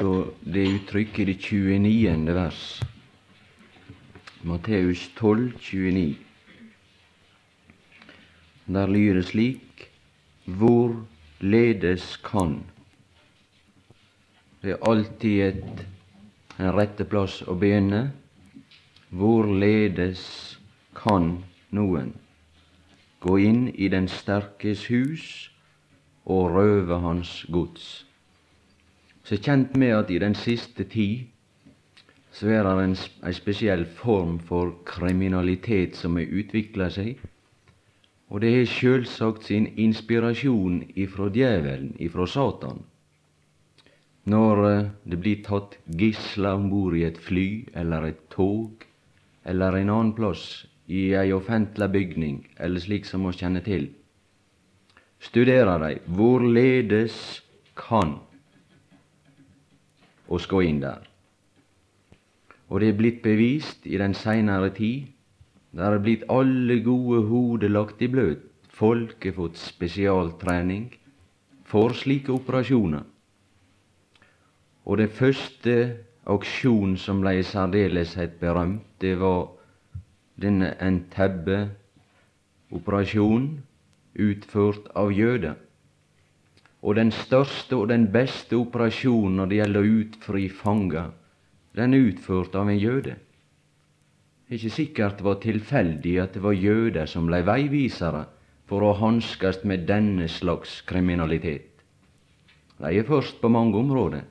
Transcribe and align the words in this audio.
og 0.00 0.34
det 0.44 0.66
uttrykket 0.74 1.28
i 1.28 1.32
det 1.32 1.36
29. 1.40 2.34
vers. 2.34 2.82
Matteus 4.42 5.08
12, 5.16 5.52
29. 5.58 6.16
Der 8.66 8.86
lyder 8.86 9.14
det 9.14 9.24
slik 9.24 9.90
Hvor 10.44 11.06
ledes 11.40 12.16
kan. 12.16 12.64
Det 14.62 14.70
er 14.70 14.88
alltid 14.88 15.40
et, 15.42 15.86
en 16.58 16.72
rette 16.74 17.04
plass 17.04 17.42
å 17.42 17.54
begynne. 17.58 18.12
Hvorledes 19.10 20.58
kan 20.94 21.44
noen 21.70 22.12
gå 23.20 23.38
inn 23.42 23.68
i 23.74 23.88
den 23.88 24.08
sterkes 24.08 24.86
hus 24.90 25.50
og 26.24 26.54
røve 26.54 27.00
hans 27.02 27.44
gods? 27.50 28.05
Så 29.26 29.34
er 29.34 29.42
kjent 29.42 29.72
med 29.74 29.90
at 29.90 30.10
i 30.14 30.20
den 30.22 30.36
siste 30.38 30.84
tid 30.86 31.24
så 32.30 32.50
er 32.52 32.62
det 32.62 32.74
en, 32.84 32.92
en 33.26 33.34
spesiell 33.34 33.82
form 33.98 34.36
for 34.38 34.70
kriminalitet 34.86 35.96
som 35.98 36.14
har 36.20 36.30
utvikla 36.30 36.86
seg, 36.94 37.16
og 38.30 38.44
det 38.44 38.52
har 38.54 38.68
sjølsagt 38.70 39.48
sin 39.48 39.66
inspirasjon 39.82 40.82
ifra 40.94 41.26
djevelen, 41.34 41.96
ifra 41.98 42.26
Satan. 42.30 42.84
Når 44.30 44.62
eh, 44.68 44.86
det 45.10 45.18
blir 45.22 45.42
tatt 45.46 45.74
gisler 45.98 46.60
om 46.60 46.68
bord 46.70 46.94
i 46.94 47.02
et 47.08 47.18
fly 47.18 47.48
eller 47.74 48.06
et 48.12 48.22
tog 48.30 48.86
eller 49.42 49.80
en 49.80 49.90
annen 49.96 50.14
plass 50.14 50.66
i 50.86 51.08
ei 51.18 51.32
offentlig 51.34 51.90
bygning 51.98 52.38
eller 52.62 52.82
slik 52.82 53.10
som 53.10 53.26
vi 53.26 53.34
kjenner 53.40 53.66
til, 53.66 53.90
studerer 55.18 55.82
de 55.82 55.92
hvorledes 56.14 57.18
kan 57.74 58.20
oss 60.28 60.48
gå 60.50 60.60
inn 60.66 60.80
der. 60.82 61.06
Og 62.68 62.80
det 62.80 62.88
er 62.88 62.96
blitt 62.98 63.22
bevist 63.22 63.86
i 63.86 63.98
den 63.98 64.14
seinere 64.14 64.70
tid. 64.74 65.02
Der 65.76 65.94
er 65.94 65.98
blitt 66.02 66.24
alle 66.32 66.80
gode 66.82 67.22
hoder 67.28 67.68
lagt 67.68 68.02
i 68.02 68.08
bløt. 68.10 68.38
Folk 68.68 69.24
har 69.24 69.32
fått 69.32 69.56
spesialtrening 69.56 70.94
for 71.64 71.88
slike 71.96 72.32
operasjoner. 72.32 73.02
Og 74.86 74.98
det 74.98 75.10
første 75.10 75.96
aksjon 76.26 76.96
som 77.00 77.20
ble 77.22 77.42
særdeles 77.46 78.18
berømt, 78.40 78.82
det 79.00 79.20
var 79.20 79.48
denne 80.40 80.74
Entebbe-operasjonen 80.82 83.62
utført 84.18 84.88
av 84.94 85.12
jøder. 85.12 85.54
Og 86.86 86.94
den 86.94 87.10
største 87.10 87.74
og 87.74 87.88
den 87.90 88.06
beste 88.14 88.54
operasjonen 88.54 89.40
når 89.40 89.48
det 89.50 89.56
gjelder 89.58 89.82
å 89.82 89.94
utfri 90.00 90.44
fanger, 90.54 91.08
den 91.74 91.94
er 91.96 92.10
utført 92.12 92.54
av 92.54 92.70
en 92.70 92.78
jøde. 92.78 93.16
Det 94.46 94.54
er 94.54 94.60
ikke 94.60 94.76
sikkert 94.76 95.18
det 95.18 95.26
var 95.26 95.40
tilfeldig 95.42 96.12
at 96.22 96.36
det 96.36 96.42
var 96.44 96.54
jøder 96.54 97.10
som 97.10 97.26
blei 97.26 97.42
veivisere 97.42 98.22
for 98.70 98.86
å 98.86 98.94
hanskes 99.00 99.64
med 99.66 99.88
denne 99.88 100.28
slags 100.30 100.78
kriminalitet. 100.86 101.72
De 102.78 102.92
er 102.92 103.08
først 103.08 103.40
på 103.40 103.50
mange 103.50 103.78
områder. 103.78 104.22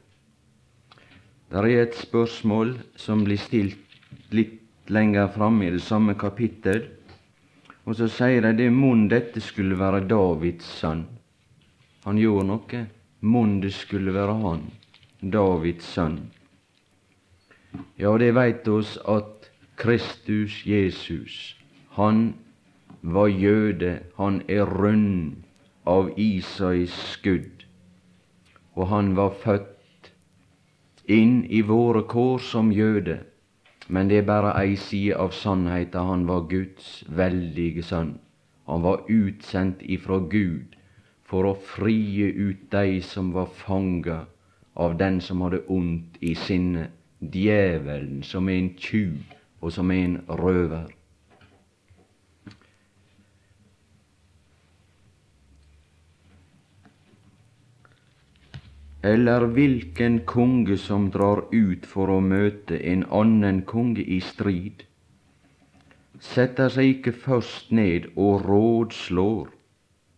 Det 1.52 1.60
er 1.60 1.82
et 1.82 1.98
spørsmål 2.00 2.78
som 3.00 3.26
blir 3.28 3.40
stilt 3.42 4.32
litt 4.32 4.62
lenger 4.88 5.28
framme 5.34 5.68
i 5.68 5.74
det 5.76 5.84
samme 5.84 6.16
kapittel, 6.16 6.86
og 7.86 8.00
så 8.00 8.08
sier 8.10 8.48
de 8.48 8.54
det 8.64 8.72
mon 8.74 9.06
dette 9.12 9.44
skulle 9.44 9.78
være 9.78 10.06
Davids 10.08 10.72
sønn. 10.80 11.04
Han 12.06 12.18
gjorde 12.22 12.46
noe. 12.46 12.80
Mon 13.26 13.54
skulle 13.74 14.14
være 14.14 14.34
han, 14.42 14.66
Davids 15.34 15.88
sønn. 15.96 16.20
Ja, 17.98 18.12
det 18.22 18.36
veit 18.38 18.68
oss 18.70 18.92
at 19.10 19.48
Kristus 19.82 20.60
Jesus, 20.70 21.56
han 21.98 22.36
var 23.02 23.28
jøde, 23.28 24.04
han 24.20 24.44
er 24.48 24.70
rund 24.70 25.42
av 25.86 26.12
Isais 26.20 26.94
skudd, 27.16 27.66
og 28.76 28.88
han 28.94 29.16
var 29.18 29.34
født 29.42 30.12
inn 31.10 31.42
i 31.50 31.64
våre 31.66 32.06
kår 32.06 32.46
som 32.52 32.70
jøde, 32.72 33.18
men 33.90 34.14
det 34.14 34.22
er 34.22 34.30
bare 34.30 34.54
ei 34.62 34.78
side 34.78 35.18
av 35.18 35.34
sannheten. 35.34 36.08
han 36.12 36.28
var 36.28 36.48
Guds 36.54 37.04
veldige 37.10 37.84
sønn. 37.84 38.20
Han 38.70 38.82
var 38.86 39.06
utsendt 39.10 39.82
ifra 39.82 40.20
Gud 40.20 40.76
for 41.36 41.50
å 41.50 41.58
frie 41.60 42.30
ut 42.32 42.70
de 42.72 43.02
som 43.04 43.34
var 43.36 43.50
fanga 43.60 44.22
av 44.80 44.94
den 44.96 45.18
som 45.20 45.42
hadde 45.44 45.66
ondt 45.68 46.14
i 46.24 46.30
sinnet 46.40 46.94
djevelen 47.20 48.22
som 48.24 48.48
er 48.48 48.62
en 48.62 48.70
tjuv 48.80 49.34
og 49.60 49.74
som 49.76 49.92
er 49.92 50.00
en 50.06 50.14
røver. 50.40 50.94
Eller 59.04 59.48
hvilken 59.58 60.22
konge 60.32 60.80
som 60.86 61.10
drar 61.12 61.44
ut 61.52 61.84
for 61.84 62.16
å 62.16 62.22
møte 62.24 62.80
en 62.94 63.04
annen 63.12 63.60
konge 63.68 64.08
i 64.08 64.22
strid, 64.24 64.88
setter 66.32 66.72
seg 66.72 66.94
ikke 66.94 67.16
først 67.28 67.76
ned 67.76 68.08
og 68.16 68.48
rådslår 68.48 69.55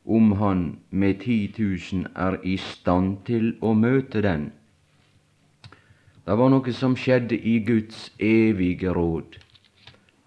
om 0.07 0.31
han 0.39 0.79
med 0.89 1.19
ti 1.19 1.51
tusen 1.55 2.07
er 2.15 2.39
i 2.43 2.55
stand 2.57 3.17
til 3.27 3.51
å 3.61 3.73
møte 3.75 4.21
den. 4.23 4.51
Det 6.27 6.35
var 6.39 6.51
noe 6.51 6.73
som 6.75 6.95
skjedde 6.95 7.35
i 7.35 7.59
Guds 7.67 8.07
evige 8.19 8.91
råd. 8.95 9.37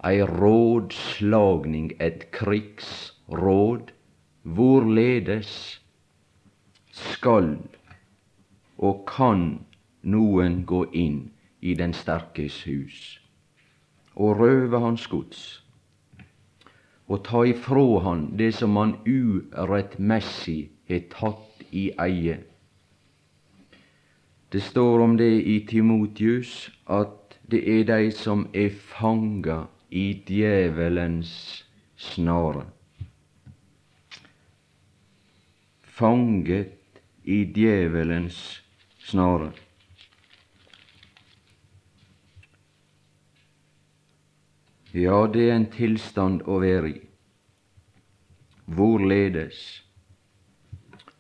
Ei 0.05 0.21
rådslagning, 0.25 1.93
et 2.01 2.31
krigsråd, 2.33 3.93
hvorledes 4.43 5.81
skal 6.93 7.57
og 8.81 9.05
kan 9.09 9.43
noen 10.03 10.63
gå 10.65 10.87
inn 10.97 11.19
i 11.61 11.75
den 11.77 11.93
sterkes 11.93 12.63
hus 12.65 13.21
og 14.17 14.41
røve 14.41 14.81
hans 14.81 15.07
gods 15.07 15.60
og 17.11 17.25
ta 17.27 17.43
ifrå 17.51 17.87
han 18.07 18.29
det 18.39 18.53
som 18.55 18.79
han 18.79 18.95
urettmessig 19.07 20.61
har 20.91 21.03
tatt 21.13 21.67
i 21.75 21.91
eie 21.99 22.39
det 24.51 24.63
står 24.67 25.01
om 25.05 25.17
det 25.19 25.31
i 25.47 25.61
Timotius 25.67 26.71
at 26.91 27.37
det 27.51 27.61
er 27.71 27.85
de 27.87 28.11
som 28.15 28.49
er 28.55 28.71
fanga 28.75 29.65
i 29.91 30.23
djevelens 30.27 31.65
snare. 31.97 32.65
Fanget 35.83 37.01
i 37.25 37.45
djevelens 37.55 38.63
snare. 38.99 39.51
Ja, 44.93 45.27
det 45.31 45.45
er 45.47 45.53
en 45.55 45.69
tilstand 45.71 46.41
å 46.51 46.57
være 46.59 46.89
i. 46.91 46.97
Hvorledes? 48.67 49.85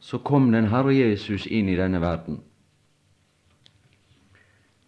Så 0.02 0.18
kom 0.26 0.50
den 0.50 0.66
Herre 0.72 0.90
Jesus 0.94 1.46
inn 1.46 1.68
i 1.70 1.76
denne 1.78 2.00
verden. 2.02 2.40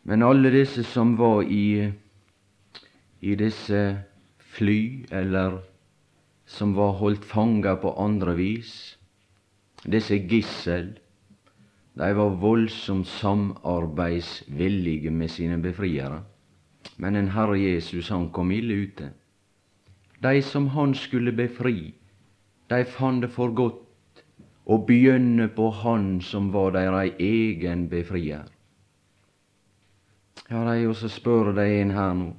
Men 0.02 0.22
alle 0.26 0.50
disse 0.50 0.82
som 0.82 1.14
var 1.18 1.42
i, 1.46 1.92
i 3.22 3.34
disse 3.38 4.02
fly, 4.56 5.06
eller 5.14 5.60
som 6.46 6.74
var 6.74 6.98
holdt 6.98 7.24
fanga 7.24 7.76
på 7.78 7.94
andre 8.02 8.34
vis, 8.34 8.98
disse 9.86 10.18
gissel, 10.26 10.98
de 11.94 12.14
var 12.18 12.34
voldsomt 12.42 13.06
samarbeidsvillige 13.06 15.10
med 15.14 15.30
sine 15.30 15.62
befriere. 15.62 16.24
Men 16.96 17.16
en 17.16 17.30
Herre 17.34 17.58
Jesus, 17.58 18.08
han 18.08 18.30
kom 18.30 18.52
ille 18.52 18.74
ute. 18.74 19.10
De 20.22 20.42
som 20.42 20.68
han 20.74 20.94
skulle 20.94 21.32
befri, 21.32 21.94
de 22.70 22.84
fant 22.84 23.22
det 23.22 23.30
for 23.34 23.50
godt 23.50 24.22
å 24.64 24.78
begynne 24.86 25.48
på 25.52 25.70
Han 25.82 26.20
som 26.22 26.52
var 26.54 26.76
deres 26.76 27.18
egen 27.18 27.88
befrier. 27.90 28.46
Ja, 30.50 30.62
de, 30.68 30.86
og 30.86 30.96
så 30.96 31.08
spør 31.08 31.52
de 31.56 31.66
en 31.80 31.94
her 31.96 32.14
nå. 32.14 32.30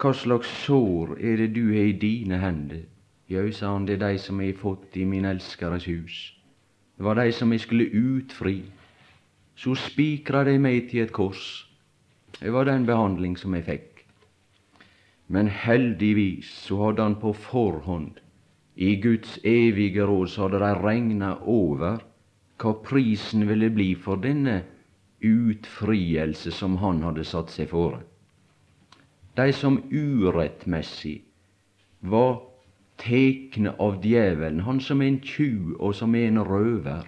Hva 0.00 0.14
slags 0.16 0.48
sår 0.64 1.18
er 1.18 1.42
det 1.42 1.50
du 1.52 1.66
har 1.74 1.90
i 1.90 1.96
dine 2.00 2.38
hender? 2.40 2.86
Jau, 3.30 3.46
sa 3.52 3.74
han, 3.74 3.84
det 3.86 3.98
er 3.98 4.06
de 4.06 4.18
som 4.18 4.40
jeg 4.40 4.54
har 4.54 4.62
fått 4.62 4.96
i 4.96 5.04
min 5.04 5.28
elskeres 5.28 5.84
hus. 5.86 6.20
Det 6.96 7.04
var 7.04 7.20
de 7.20 7.32
som 7.32 7.52
jeg 7.52 7.60
skulle 7.60 7.90
utfri. 7.92 8.62
Så 9.56 9.76
spikra 9.76 10.42
de 10.48 10.56
meg 10.58 10.88
til 10.90 11.04
et 11.04 11.12
kors. 11.12 11.66
Det 12.40 12.50
var 12.50 12.64
den 12.64 12.86
behandling 12.88 13.36
som 13.36 13.54
jeg 13.54 13.66
fikk. 13.66 14.04
Men 15.28 15.50
heldigvis 15.52 16.48
så 16.64 16.78
hadde 16.86 17.04
han 17.04 17.18
på 17.20 17.34
forhånd, 17.36 18.18
i 18.80 18.94
Guds 18.96 19.36
evige 19.44 20.06
råd, 20.08 20.28
så 20.32 20.46
hadde 20.46 20.62
de 20.62 20.70
regna 20.80 21.34
over 21.44 22.00
hva 22.60 22.72
prisen 22.84 23.44
ville 23.48 23.68
bli 23.72 23.92
for 23.94 24.20
denne 24.24 24.62
utfrielse 25.20 26.52
som 26.52 26.78
han 26.80 27.02
hadde 27.04 27.26
satt 27.28 27.52
seg 27.52 27.68
fore. 27.72 28.00
De 29.36 29.52
som 29.52 29.78
urettmessig 29.92 31.20
var 32.00 32.40
tekne 33.00 33.76
av 33.80 34.00
djevelen, 34.04 34.64
han 34.64 34.80
som 34.80 35.00
er 35.00 35.12
en 35.12 35.22
tjuv 35.24 35.76
og 35.78 35.94
som 35.96 36.16
er 36.16 36.28
en 36.32 36.42
røver, 36.44 37.04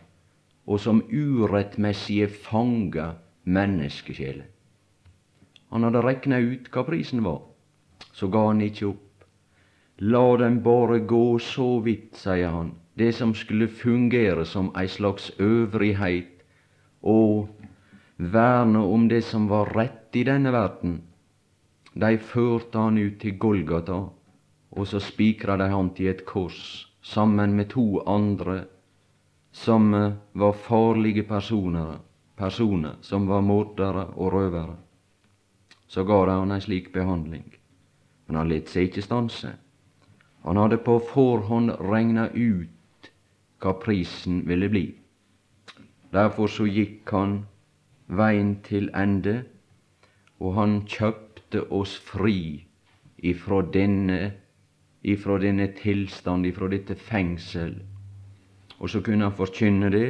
og 0.68 0.80
som 0.80 1.02
urettmessig 1.08 2.28
fanga 2.44 3.14
menneskesjeler. 3.44 4.46
Han 5.72 5.86
hadde 5.86 6.02
rekna 6.04 6.36
ut 6.36 6.66
hva 6.68 6.82
prisen 6.84 7.22
var, 7.24 7.38
så 8.12 8.28
ga 8.28 8.42
han 8.50 8.58
ikke 8.60 8.90
opp. 8.90 9.24
La 10.04 10.36
dem 10.36 10.58
bare 10.60 10.98
gå 11.08 11.38
så 11.40 11.78
vidt, 11.80 12.10
sier 12.20 12.52
han, 12.52 12.74
det 13.00 13.14
som 13.16 13.32
skulle 13.32 13.70
fungere 13.72 14.44
som 14.44 14.68
ei 14.76 14.90
slags 14.92 15.30
øvrighet 15.40 16.44
og 17.00 17.48
verne 18.36 18.84
om 18.84 19.08
det 19.08 19.22
som 19.24 19.48
var 19.48 19.72
rett 19.72 20.12
i 20.20 20.26
denne 20.28 20.52
verden. 20.52 21.00
De 21.96 22.12
førte 22.20 22.84
han 22.84 23.00
ut 23.00 23.16
til 23.24 23.38
Golgata, 23.40 23.98
og 24.76 24.86
så 24.92 25.00
spikra 25.00 25.56
de 25.56 25.72
han 25.72 25.94
til 25.96 26.12
et 26.12 26.24
kors 26.28 26.60
sammen 27.00 27.56
med 27.56 27.72
to 27.72 28.04
andre 28.04 28.62
som 29.56 29.88
var 30.36 30.62
farlige 30.68 31.24
personer, 31.24 31.96
personer 32.36 33.00
som 33.00 33.24
var 33.28 33.40
mordere 33.40 34.10
og 34.12 34.32
røvere 34.36 34.76
så 35.92 36.04
ga 36.04 36.24
han 36.30 36.50
en 36.50 36.60
slik 36.60 36.92
behandling. 36.92 37.44
Men 38.26 38.36
han 38.36 38.48
lot 38.48 38.70
seg 38.72 38.88
ikke 38.88 39.04
stanse. 39.04 39.50
Han 40.42 40.56
hadde 40.56 40.78
på 40.80 40.96
forhånd 41.12 41.74
regna 41.84 42.30
ut 42.32 43.10
hva 43.60 43.74
prisen 43.82 44.40
ville 44.48 44.70
bli. 44.72 44.86
Derfor 46.12 46.48
så 46.48 46.64
gikk 46.64 47.12
han 47.12 47.42
veien 48.08 48.54
til 48.64 48.88
ende, 48.96 49.42
og 50.40 50.56
han 50.56 50.80
kjøpte 50.88 51.66
oss 51.68 51.98
fri 52.08 52.64
ifra 53.20 53.60
denne, 53.76 54.32
ifra 55.04 55.36
denne 55.44 55.68
tilstand, 55.76 56.48
ifra 56.48 56.72
dette 56.72 56.96
fengsel. 56.96 57.76
Og 58.80 58.90
så 58.90 59.04
kunne 59.04 59.28
han 59.28 59.36
forkynne 59.36 59.92
det 59.92 60.08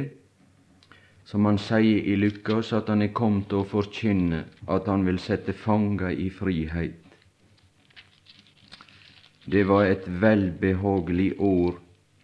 som 1.25 1.45
han 1.45 1.57
sier 1.57 2.03
i 2.03 2.15
Lukas, 2.19 2.73
at 2.73 2.89
han 2.91 3.01
er 3.01 3.13
kommet 3.15 3.47
til 3.51 3.63
å 3.63 3.67
forkynne 3.67 4.43
at 4.67 4.89
han 4.91 5.05
vil 5.07 5.19
sette 5.21 5.55
fanger 5.55 6.11
i 6.11 6.29
frihet. 6.33 6.99
Det 9.45 9.63
var 9.67 9.87
et 9.87 10.07
velbehagelig 10.07 11.33
år 11.39 11.79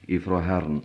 ifra 0.07 0.39
Herren. 0.43 0.81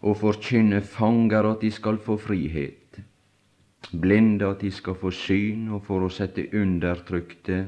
Å 0.00 0.14
forkynne 0.14 0.80
fanger 0.84 1.50
at 1.50 1.64
de 1.64 1.70
skal 1.74 1.98
få 2.00 2.16
frihet, 2.22 3.00
blinde 3.92 4.48
at 4.48 4.62
de 4.62 4.70
skal 4.72 4.96
få 4.96 5.10
syn, 5.12 5.68
og 5.74 5.84
for 5.88 6.06
å 6.06 6.12
sette 6.12 6.46
undertrykte 6.56 7.64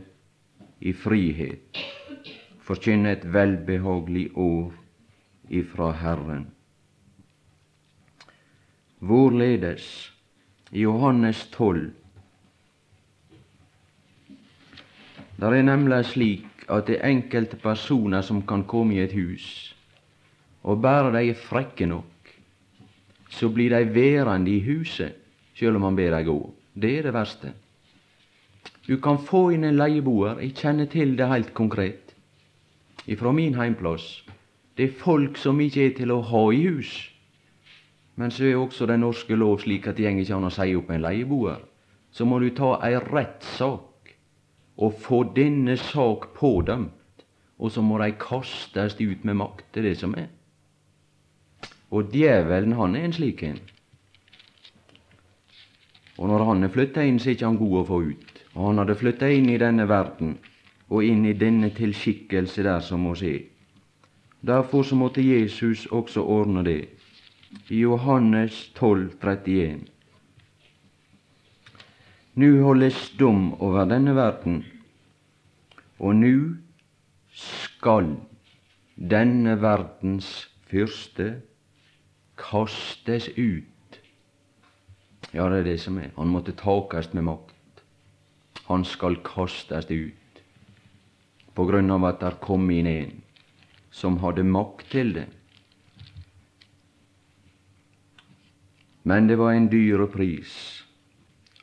i 0.81 0.95
frihet. 0.97 1.81
Forkynne 2.65 3.13
et 3.17 3.27
velbehagelig 3.27 4.31
år 4.39 4.73
ifra 5.51 5.91
Herren. 6.01 6.47
Hvorledes? 9.01 10.13
I 10.73 10.83
Johannes 10.83 11.47
12. 11.53 11.91
Det 15.41 15.49
er 15.49 15.63
nemlig 15.63 16.05
slik 16.05 16.67
at 16.69 16.87
det 16.87 16.99
er 17.01 17.09
enkelte 17.09 17.57
personer 17.57 18.23
som 18.23 18.43
kan 18.47 18.65
komme 18.69 18.95
i 18.95 19.01
et 19.01 19.13
hus, 19.17 19.75
og 20.63 20.83
bare 20.83 21.11
de 21.17 21.31
er 21.31 21.35
frekke 21.35 21.87
nok, 21.89 22.35
så 23.31 23.49
blir 23.49 23.73
de 23.73 23.95
værende 23.95 24.51
i 24.53 24.61
huset 24.61 25.17
sjøl 25.57 25.77
om 25.77 25.89
man 25.89 25.97
ber 25.97 26.15
dem 26.17 26.27
gå. 26.27 26.39
Det 26.75 26.99
er 26.99 27.03
det 27.03 27.15
verste. 27.15 27.53
Du 28.89 28.97
kan 28.97 29.19
få 29.19 29.51
inn 29.55 29.65
en 29.65 29.77
leieboer, 29.77 30.41
jeg 30.41 30.57
kjenner 30.57 30.89
til 30.91 31.17
det 31.19 31.29
helt 31.29 31.55
konkret, 31.55 32.15
ifra 33.07 33.33
min 33.33 33.55
heimplass. 33.55 34.25
Det 34.77 34.85
er 34.85 34.99
folk 34.99 35.37
som 35.37 35.61
ikke 35.61 35.87
er 35.87 35.97
til 35.97 36.13
å 36.13 36.21
ha 36.25 36.45
i 36.53 36.63
hus. 36.69 37.10
Men 38.21 38.31
så 38.31 38.45
er 38.45 38.57
også 38.61 38.85
den 38.87 39.01
norske 39.01 39.35
lov 39.35 39.63
slik 39.63 39.87
at 39.89 39.97
det 39.97 40.05
går 40.05 40.19
ikke 40.21 40.37
an 40.37 40.45
å 40.45 40.53
si 40.53 40.75
opp 40.77 40.91
en 40.93 41.01
leieboer. 41.01 41.63
Så 42.13 42.27
må 42.29 42.37
du 42.43 42.51
ta 42.53 42.75
ei 42.85 42.99
rettssak 43.01 44.11
og 44.77 44.99
få 45.01 45.23
denne 45.37 45.79
sak 45.81 46.27
pådømt, 46.37 47.25
og 47.57 47.73
så 47.73 47.81
må 47.81 47.97
de 48.03 48.11
kastes 48.21 48.99
ut 49.01 49.25
med 49.25 49.39
makt. 49.41 49.77
Er 49.77 49.89
det 49.89 49.95
som 50.03 50.13
er. 50.21 50.29
Og 51.91 52.13
djevelen, 52.13 52.77
han 52.77 52.97
er 52.97 53.09
en 53.09 53.17
slik 53.17 53.43
en. 53.43 53.59
Og 56.19 56.29
når 56.29 56.45
han 56.45 56.65
er 56.65 56.77
flytta 56.77 57.09
inn, 57.09 57.19
så 57.19 57.31
er 57.31 57.39
ikke 57.39 57.49
han 57.49 57.61
god 57.65 57.81
å 57.81 57.89
få 57.89 58.05
ut. 58.05 58.47
Og 58.53 58.67
han 58.67 58.85
hadde 58.85 59.01
flytta 59.01 59.33
inn 59.33 59.49
i 59.49 59.59
denne 59.59 59.89
verden, 59.89 60.37
og 60.93 61.09
inn 61.09 61.25
i 61.25 61.33
denne 61.33 61.73
tilskikkelse 61.73 62.69
der 62.69 62.85
som 62.85 63.01
må 63.01 63.17
se. 63.17 63.39
Derfor 64.45 64.85
så 64.85 64.97
måtte 64.97 65.25
Jesus 65.25 65.87
også 65.87 66.21
ordne 66.21 66.69
det 66.69 66.81
i 67.69 67.81
Johannes 67.81 68.71
12, 68.75 69.11
31. 69.21 69.89
Nu 72.35 72.63
holdes 72.63 73.11
dom 73.19 73.55
over 73.61 73.89
denne 73.91 74.15
verden, 74.15 74.65
og 75.99 76.17
nu 76.17 76.57
skal 77.35 78.15
denne 78.97 79.57
verdens 79.61 80.49
fyrste 80.71 81.41
kastes 82.39 83.29
ut. 83.37 83.99
Ja, 85.35 85.49
det 85.51 85.61
er 85.61 85.69
det 85.73 85.81
som 85.83 85.99
er. 85.99 86.11
Han 86.17 86.31
måtte 86.33 86.57
takast 86.57 87.15
med 87.15 87.27
makt. 87.29 87.85
Han 88.67 88.85
skal 88.87 89.19
kastes 89.27 89.91
ut 89.91 90.43
på 91.55 91.67
grunn 91.67 91.91
av 91.91 92.07
at 92.07 92.23
der 92.23 92.39
kom 92.43 92.71
inn 92.71 92.87
en 92.87 93.17
som 93.91 94.21
hadde 94.23 94.47
makt 94.47 94.87
til 94.93 95.13
det. 95.17 95.27
Men 99.11 99.27
det 99.27 99.37
var 99.41 99.57
en 99.57 99.67
dyre 99.67 100.07
pris, 100.07 100.51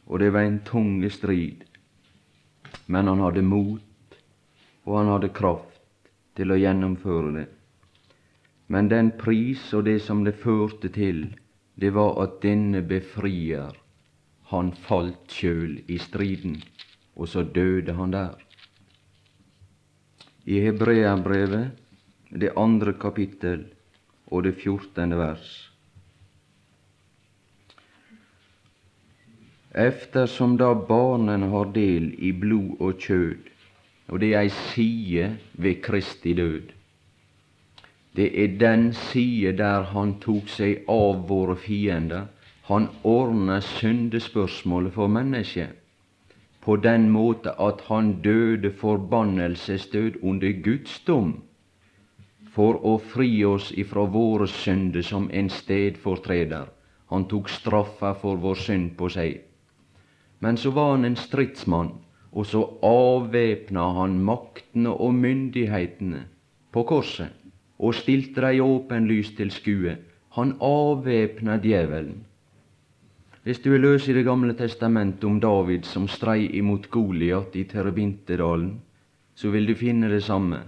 og 0.03 0.19
det 0.19 0.33
var 0.35 0.43
en 0.43 0.59
tunge 0.67 1.07
strid. 1.15 1.61
Men 2.91 3.07
han 3.07 3.21
hadde 3.23 3.43
mot, 3.47 4.17
og 4.83 4.97
han 4.97 5.11
hadde 5.13 5.29
kraft 5.37 6.09
til 6.35 6.51
å 6.51 6.57
gjennomføre 6.59 7.31
det. 7.37 7.45
Men 8.67 8.89
den 8.91 9.13
pris 9.21 9.63
og 9.77 9.85
det 9.87 10.01
som 10.03 10.25
det 10.27 10.35
førte 10.41 10.91
til, 10.91 11.21
det 11.79 11.93
var 11.95 12.19
at 12.25 12.41
denne 12.43 12.81
befrier, 12.83 13.71
han 14.51 14.73
falt 14.89 15.31
sjøl 15.31 15.79
i 15.87 16.01
striden, 16.03 16.59
og 17.15 17.31
så 17.31 17.45
døde 17.47 17.95
han 17.95 18.11
der. 18.11 18.35
I 20.51 20.59
Hebreabrevet, 20.67 21.71
det 22.27 22.51
andre 22.59 22.97
kapittel 22.99 23.69
og 24.27 24.43
det 24.43 24.57
fjortende 24.59 25.15
vers, 25.23 25.66
eftersom 29.77 30.57
da 30.57 30.73
barnen 30.75 31.43
har 31.51 31.71
del 31.75 32.09
i 32.17 32.31
blod 32.33 32.81
og 32.81 32.99
kjød, 33.05 33.49
og 34.09 34.19
det 34.23 34.33
er 34.33 34.47
ei 34.47 34.53
side 34.73 35.29
ved 35.53 35.81
Kristi 35.85 36.33
død. 36.33 36.73
Det 38.17 38.29
er 38.43 38.57
den 38.59 38.93
side 38.93 39.53
der 39.57 39.89
han 39.93 40.15
tok 40.23 40.49
seg 40.49 40.87
av 40.89 41.27
våre 41.29 41.55
fiender. 41.55 42.25
Han 42.67 42.89
ordna 43.03 43.61
syndespørsmålet 43.61 44.93
for 44.93 45.07
mennesket 45.07 45.75
på 46.67 46.75
den 46.83 47.05
måte 47.09 47.53
at 47.63 47.81
han 47.87 48.09
døde 48.21 48.73
forbannelsesdød 48.75 50.17
under 50.21 50.51
Guds 50.63 50.99
dom 51.07 51.29
for 52.51 52.81
å 52.83 52.97
fri 53.13 53.29
oss 53.47 53.69
ifra 53.71 54.03
våre 54.11 54.49
synder 54.51 55.05
som 55.09 55.29
en 55.31 55.47
stedfortreder. 55.47 56.65
Han 57.07 57.27
tok 57.31 57.47
straffa 57.47 58.11
for 58.19 58.41
vår 58.43 58.59
synd 58.65 58.89
på 58.99 59.07
seg. 59.15 59.46
Men 60.39 60.57
så 60.57 60.71
var 60.71 60.91
han 60.91 61.05
en 61.05 61.15
stridsmann, 61.15 61.91
og 62.31 62.45
så 62.45 62.61
avvæpna 62.85 63.87
han 63.97 64.19
maktene 64.23 64.93
og 64.93 65.13
myndighetene 65.13 66.25
på 66.71 66.83
korset 66.83 67.33
og 67.77 67.95
stilte 67.97 68.41
dei 68.41 68.59
åpenlyst 68.61 69.37
til 69.37 69.51
skue. 69.53 69.95
Han 70.37 70.55
avvæpna 70.61 71.57
djevelen. 71.61 72.25
Hvis 73.43 73.61
du 73.63 73.69
vil 73.71 73.81
løse 73.81 74.11
i 74.11 74.13
Det 74.13 74.25
gamle 74.25 74.53
testamentet 74.53 75.23
om 75.23 75.39
David 75.39 75.85
som 75.85 76.07
strei 76.07 76.49
imot 76.57 76.89
Goliat 76.89 77.55
i 77.55 77.63
Terebintedalen, 77.63 78.81
så 79.35 79.49
vil 79.49 79.67
du 79.67 79.75
finne 79.75 80.09
det 80.09 80.23
samme. 80.23 80.59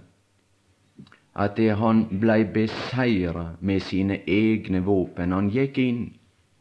At 1.35 1.57
det 1.57 1.75
han 1.75 2.05
blei 2.21 2.45
beseira 2.45 3.55
med 3.59 3.81
sine 3.81 4.21
egne 4.27 4.79
våpen. 4.85 5.31
Han 5.31 5.49
gikk 5.49 5.77
inn 5.77 6.13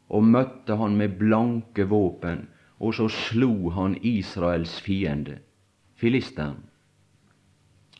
og 0.09 0.25
møtte 0.25 0.77
han 0.77 0.97
med 0.97 1.17
blanke 1.19 1.85
våpen 1.85 2.47
og 2.78 2.94
så 2.94 3.08
slo 3.11 3.70
han 3.75 3.97
Israels 4.02 4.80
fiende, 4.80 5.38
filisteren, 5.94 6.62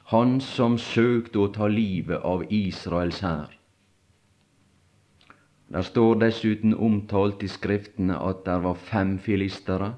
han 0.09 0.39
som 0.41 0.79
søkte 0.81 1.43
å 1.43 1.53
ta 1.53 1.67
livet 1.69 2.23
av 2.25 2.47
Israels 2.49 3.21
hær. 3.21 3.51
Der 5.69 5.85
står 5.85 6.15
dessuten 6.23 6.73
omtalt 6.73 7.43
i 7.45 7.49
Skriftene 7.53 8.17
at 8.17 8.47
der 8.47 8.63
var 8.65 8.79
fem 8.81 9.19
filistere 9.21 9.93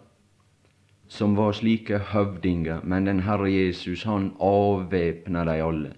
som 1.10 1.36
var 1.38 1.54
slike 1.54 2.00
høvdinger, 2.10 2.82
men 2.82 3.06
den 3.06 3.22
Herre 3.26 3.50
Jesus 3.50 4.02
han 4.06 4.32
avvæpna 4.42 5.44
de 5.46 5.56
alle. 5.62 5.92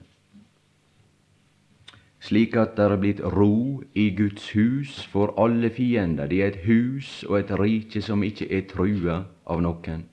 Slik 2.22 2.54
at 2.54 2.76
det 2.78 2.84
er 2.86 3.00
blitt 3.02 3.20
ro 3.34 3.82
i 3.98 4.10
Guds 4.14 4.52
hus 4.54 4.94
for 5.10 5.34
alle 5.42 5.72
fiender. 5.74 6.28
Det 6.30 6.38
er 6.42 6.52
et 6.52 6.64
hus 6.68 7.24
og 7.26 7.40
et 7.40 7.50
rike 7.58 8.02
som 8.02 8.22
ikke 8.22 8.46
er 8.46 8.68
trua 8.70 9.24
av 9.50 9.62
noen. 9.64 10.04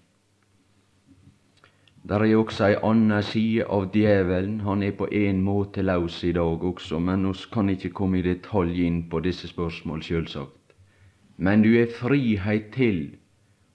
Der 2.09 2.25
er 2.25 2.33
også 2.39 2.65
ei 2.65 2.79
anna 2.81 3.19
side 3.21 3.67
av 3.69 3.91
djevelen. 3.93 4.61
Han 4.65 4.81
er 4.81 4.95
på 4.97 5.05
en 5.13 5.43
måte 5.45 5.85
laus 5.85 6.23
i 6.25 6.31
dag 6.33 6.65
også, 6.71 6.97
men 6.97 7.29
oss 7.29 7.45
kan 7.45 7.69
ikke 7.69 7.93
komme 7.93 8.17
i 8.17 8.25
detalj 8.25 8.81
inn 8.87 9.03
på 9.11 9.21
disse 9.21 9.51
spørsmål, 9.51 10.01
sjølsagt. 10.01 10.73
Men 11.37 11.61
du 11.61 11.75
er 11.77 11.93
frihet 11.93 12.71
til 12.73 13.03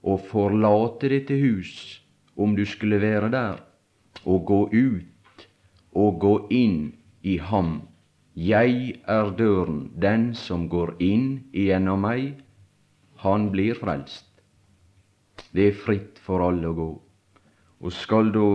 å 0.03 0.19
forlate 0.19 1.13
dette 1.15 1.39
hus, 1.39 2.01
om 2.35 2.59
du 2.59 2.67
skulle 2.67 2.99
være 2.99 3.31
der, 3.31 3.63
og 4.27 4.47
gå 4.51 4.63
ut 4.75 5.49
og 5.95 6.19
gå 6.19 6.37
inn 6.51 6.79
i 7.23 7.39
ham. 7.39 7.85
Jeg 8.35 8.97
er 9.07 9.31
døren, 9.39 9.93
den 9.95 10.33
som 10.35 10.67
går 10.69 10.97
inn 10.99 11.45
igjennom 11.55 12.01
meg, 12.03 12.41
han 13.23 13.51
blir 13.53 13.79
frelst. 13.79 14.27
Det 15.55 15.69
er 15.69 15.79
fritt 15.79 16.19
for 16.19 16.43
alle 16.43 16.73
å 16.73 16.75
gå. 16.75 16.89
Og 17.79 17.95
skal 17.95 18.33
da, 18.35 18.49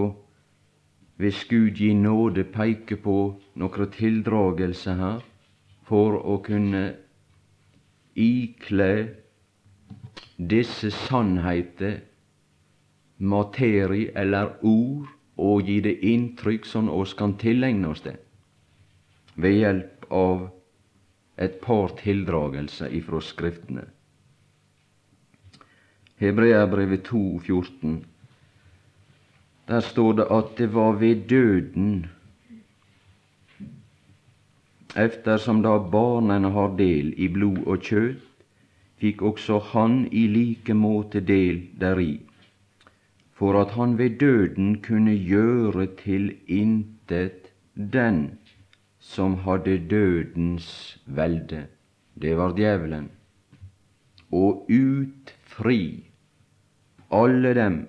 hvis 1.15 1.45
Gud 1.48 1.79
gi 1.79 1.93
nåde, 1.95 2.43
peke 2.51 3.00
på 3.00 3.17
noen 3.55 3.95
tildragelse 3.95 4.98
her 5.00 5.24
for 5.88 6.19
å 6.27 6.41
kunne 6.43 6.83
ikle 8.19 8.91
disse 10.36 10.91
sannheter 11.07 12.01
materi 13.19 14.09
eller 14.15 14.57
ord 14.59 15.07
og 15.39 15.67
gi 15.67 15.79
det 15.83 16.01
inntrykk 16.03 16.67
sånn 16.67 16.91
oss 16.91 17.15
kan 17.15 17.39
tilegne 17.39 17.91
oss 17.91 18.03
det 18.03 18.17
ved 19.39 19.58
hjelp 19.58 20.05
av 20.12 20.48
et 21.39 21.60
par 21.63 21.96
tildragelser 22.01 22.91
ifra 23.00 23.22
Skriftene. 23.24 23.86
Hebreabrevet 26.19 27.05
2, 27.08 27.25
14 27.48 28.00
der 29.69 29.84
står 29.86 30.13
det 30.17 30.25
at 30.34 30.55
det 30.58 30.74
var 30.74 30.96
ved 30.98 31.27
døden 31.29 32.08
Eftersom 34.98 35.62
da 35.62 35.75
barnene 35.77 36.50
har 36.50 36.72
del 36.77 37.12
i 37.13 37.27
blod 37.29 37.60
og 37.69 37.84
kjøtt, 37.86 38.24
fikk 38.98 39.22
også 39.22 39.60
han 39.74 40.00
i 40.12 40.24
like 40.34 40.74
måte 40.74 41.22
del 41.22 41.62
deri, 41.84 42.15
for 43.38 43.60
at 43.62 43.75
han 43.77 43.93
ved 44.00 44.17
døden 44.24 44.79
kunne 44.81 45.13
gjøre 45.13 45.86
til 46.01 46.31
intet 46.48 47.53
den 47.93 48.24
som 49.00 49.38
hadde 49.46 49.77
dødens 49.89 51.00
velde, 51.06 51.65
det 52.22 52.36
var 52.38 52.53
djevelen, 52.58 53.10
og 54.32 54.68
utfri 54.70 56.03
alle 57.12 57.53
dem 57.58 57.79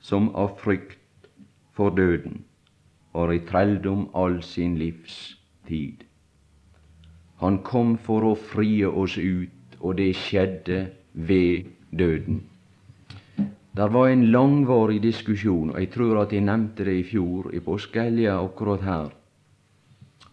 som 0.00 0.30
av 0.34 0.54
frykt 0.60 1.26
for 1.74 1.90
døden 1.96 2.44
var 3.12 3.32
i 3.34 3.40
trelldom 3.48 4.06
all 4.14 4.42
sin 4.42 4.76
livstid. 4.78 6.04
Han 7.40 7.62
kom 7.66 7.96
for 7.98 8.26
å 8.28 8.36
frie 8.36 8.86
oss 8.86 9.16
ut, 9.18 9.76
og 9.80 9.96
det 9.96 10.12
skjedde 10.20 10.90
ved 11.14 11.70
døden. 11.90 12.42
Der 13.76 13.88
var 13.88 14.10
en 14.10 14.26
langvarig 14.30 15.00
diskusjon, 15.02 15.70
og 15.72 15.80
jeg 15.80 15.90
tror 15.94 16.20
at 16.22 16.34
jeg 16.34 16.44
nevnte 16.44 16.84
det 16.84 16.98
i 17.00 17.06
fjor 17.06 17.48
i 17.54 17.62
påskehelga 17.64 18.36
akkurat 18.42 18.84
her. 18.84 19.08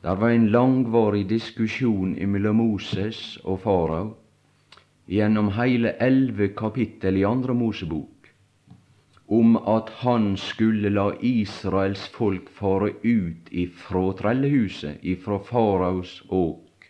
Det 0.01 0.15
var 0.15 0.29
en 0.29 0.51
langvarig 0.51 1.27
diskusjon 1.29 2.13
mellom 2.31 2.59
Moses 2.61 3.37
og 3.43 3.63
farao 3.63 4.11
gjennom 5.09 5.49
hele 5.55 5.95
elleve 6.03 6.51
kapittel 6.57 7.17
i 7.17 7.25
Andre 7.25 7.55
Mosebok 7.57 8.17
om 9.27 9.57
at 9.57 9.89
han 10.03 10.37
skulle 10.39 10.89
la 10.93 11.09
Israels 11.19 12.05
folk 12.15 12.47
fare 12.59 12.93
ut 13.03 13.49
ifra 13.51 14.03
trellehuset, 14.21 15.01
ifra 15.01 15.39
faraos 15.43 16.21
åk. 16.29 16.87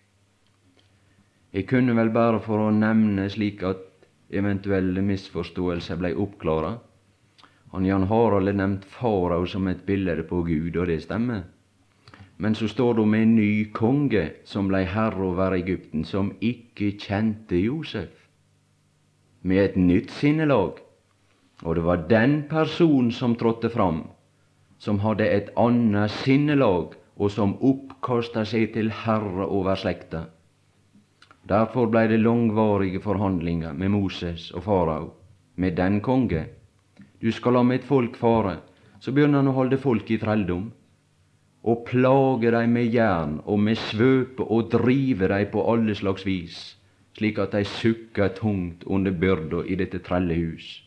Jeg 1.54 1.66
kunne 1.72 1.96
vel 1.98 2.12
bare 2.14 2.40
for 2.44 2.68
å 2.68 2.76
nevne 2.76 3.26
slik 3.34 3.64
at 3.66 3.82
eventuelle 4.30 5.02
misforståelser 5.02 5.98
blei 5.98 6.14
oppklara. 6.14 6.76
Han 7.74 7.86
Jan 7.88 8.06
Harald 8.12 8.52
har 8.52 8.60
nevnt 8.60 8.86
farao 8.86 9.48
som 9.50 9.68
et 9.68 9.86
bilde 9.88 10.22
på 10.30 10.44
Gud, 10.46 10.76
og 10.78 10.92
det 10.92 11.02
stemmer. 11.08 11.48
Men 12.38 12.56
så 12.56 12.68
står 12.68 12.94
det 12.94 13.02
om 13.02 13.14
en 13.14 13.36
ny 13.36 13.72
konge 13.74 14.30
som 14.46 14.68
blei 14.70 14.84
herre 14.86 15.24
over 15.26 15.56
Egypten, 15.58 16.04
som 16.06 16.34
ikke 16.42 16.94
kjente 17.02 17.58
Josef, 17.58 18.14
med 19.42 19.64
et 19.64 19.78
nytt 19.78 20.12
sinnelag 20.12 20.84
og 21.66 21.76
det 21.76 21.84
var 21.84 22.06
den 22.10 22.44
personen 22.50 23.12
som 23.12 23.36
trådte 23.36 23.70
fram, 23.74 24.04
som 24.78 25.00
hadde 25.02 25.26
et 25.26 25.50
annet 25.58 26.12
sinnelag, 26.22 26.94
og 27.18 27.32
som 27.34 27.56
oppkasta 27.66 28.44
seg 28.46 28.76
til 28.76 28.92
herre 28.94 29.48
over 29.50 29.76
slekta. 29.76 30.28
Derfor 31.50 31.88
blei 31.90 32.06
det 32.12 32.20
langvarige 32.22 33.02
forhandlinger 33.02 33.74
med 33.74 33.90
Moses 33.90 34.52
og 34.52 34.68
farao, 34.68 35.08
med 35.56 35.74
den 35.80 36.02
konge. 36.02 36.46
Du 37.22 37.32
skal 37.32 37.58
la 37.58 37.64
mitt 37.64 37.88
folk 37.88 38.16
fare. 38.16 38.60
Så 39.00 39.12
begynner 39.12 39.42
han 39.42 39.50
å 39.50 39.56
holde 39.58 39.78
folk 39.82 40.12
i 40.12 40.20
trelldom, 40.22 40.70
og 41.64 41.86
plage 41.86 42.52
dem 42.52 42.74
med 42.78 42.94
jern 42.94 43.40
og 43.46 43.60
med 43.60 43.78
svøpe 43.78 44.44
og 44.44 44.72
drive 44.72 45.28
dem 45.28 45.48
på 45.52 45.64
alle 45.72 45.96
slags 45.96 46.26
vis, 46.26 46.78
slik 47.18 47.40
at 47.40 47.56
de 47.56 47.64
sukker 47.66 48.36
tungt 48.38 48.84
under 48.86 49.12
byrda 49.12 49.64
i 49.66 49.76
dette 49.76 50.00
trelle 50.06 50.36
hus. 50.36 50.84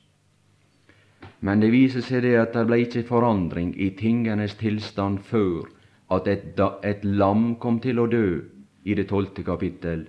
Men 1.40 1.60
det 1.60 1.72
viser 1.72 2.04
seg 2.04 2.22
det 2.24 2.36
at 2.38 2.54
det 2.56 2.66
ble 2.68 2.82
ikke 2.84 3.06
forandring 3.08 3.72
i 3.80 3.90
tingenes 3.96 4.54
tilstand 4.60 5.20
før 5.24 5.68
at 6.12 6.28
et, 6.28 6.60
et 6.84 7.04
lam 7.04 7.54
kom 7.62 7.80
til 7.80 8.00
å 8.00 8.08
dø 8.10 8.40
i 8.84 8.96
det 8.96 9.08
tolvte 9.08 9.44
kapittel. 9.46 10.06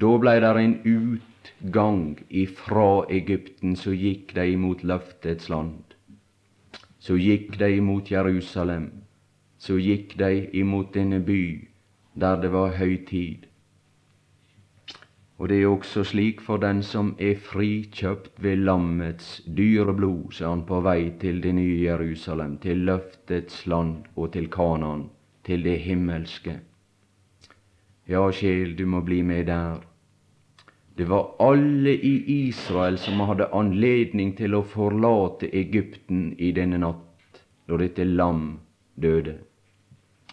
Da 0.00 0.10
blei 0.18 0.38
det 0.42 0.52
en 0.60 0.76
utgang 0.84 2.18
ifra 2.28 3.04
Egypten, 3.10 3.76
så 3.76 3.94
gikk 3.94 4.34
de 4.34 4.48
imot 4.56 4.82
løftets 4.82 5.48
land. 5.48 5.94
Så 6.98 7.18
gikk 7.20 7.58
de 7.60 7.70
imot 7.78 8.10
Jerusalem. 8.10 9.03
Så 9.64 9.78
gikk 9.80 10.18
de 10.20 10.44
imot 10.60 10.92
denne 10.92 11.22
by 11.24 11.42
der 12.20 12.40
det 12.40 12.50
var 12.52 12.74
høytid. 12.76 13.46
Og 15.38 15.48
det 15.48 15.62
er 15.62 15.70
også 15.70 16.04
slik 16.04 16.42
for 16.44 16.60
den 16.62 16.82
som 16.86 17.14
er 17.18 17.38
frikjøpt 17.40 18.42
ved 18.44 18.60
lammets 18.66 19.40
dyre 19.56 19.94
blod, 19.96 20.32
så 20.32 20.44
er 20.44 20.52
han 20.52 20.66
på 20.68 20.80
vei 20.84 21.10
til 21.20 21.40
det 21.42 21.54
nye 21.56 21.80
Jerusalem, 21.82 22.58
til 22.58 22.84
løftets 22.86 23.64
land 23.66 24.04
og 24.16 24.32
til 24.36 24.50
Kanaan, 24.50 25.08
til 25.44 25.64
det 25.64 25.78
himmelske. 25.86 26.58
Ja, 28.08 28.28
sjel, 28.30 28.76
du 28.78 28.86
må 28.86 29.00
bli 29.00 29.22
med 29.22 29.46
der. 29.46 29.80
Det 30.98 31.08
var 31.08 31.34
alle 31.40 31.96
i 31.96 32.14
Israel 32.48 32.98
som 32.98 33.24
hadde 33.26 33.48
anledning 33.52 34.36
til 34.36 34.54
å 34.54 34.62
forlate 34.62 35.48
Egypten 35.50 36.34
i 36.38 36.52
denne 36.52 36.78
natt, 36.78 37.42
da 37.66 37.80
dette 37.80 38.04
lam 38.04 38.60
døde. 38.94 39.40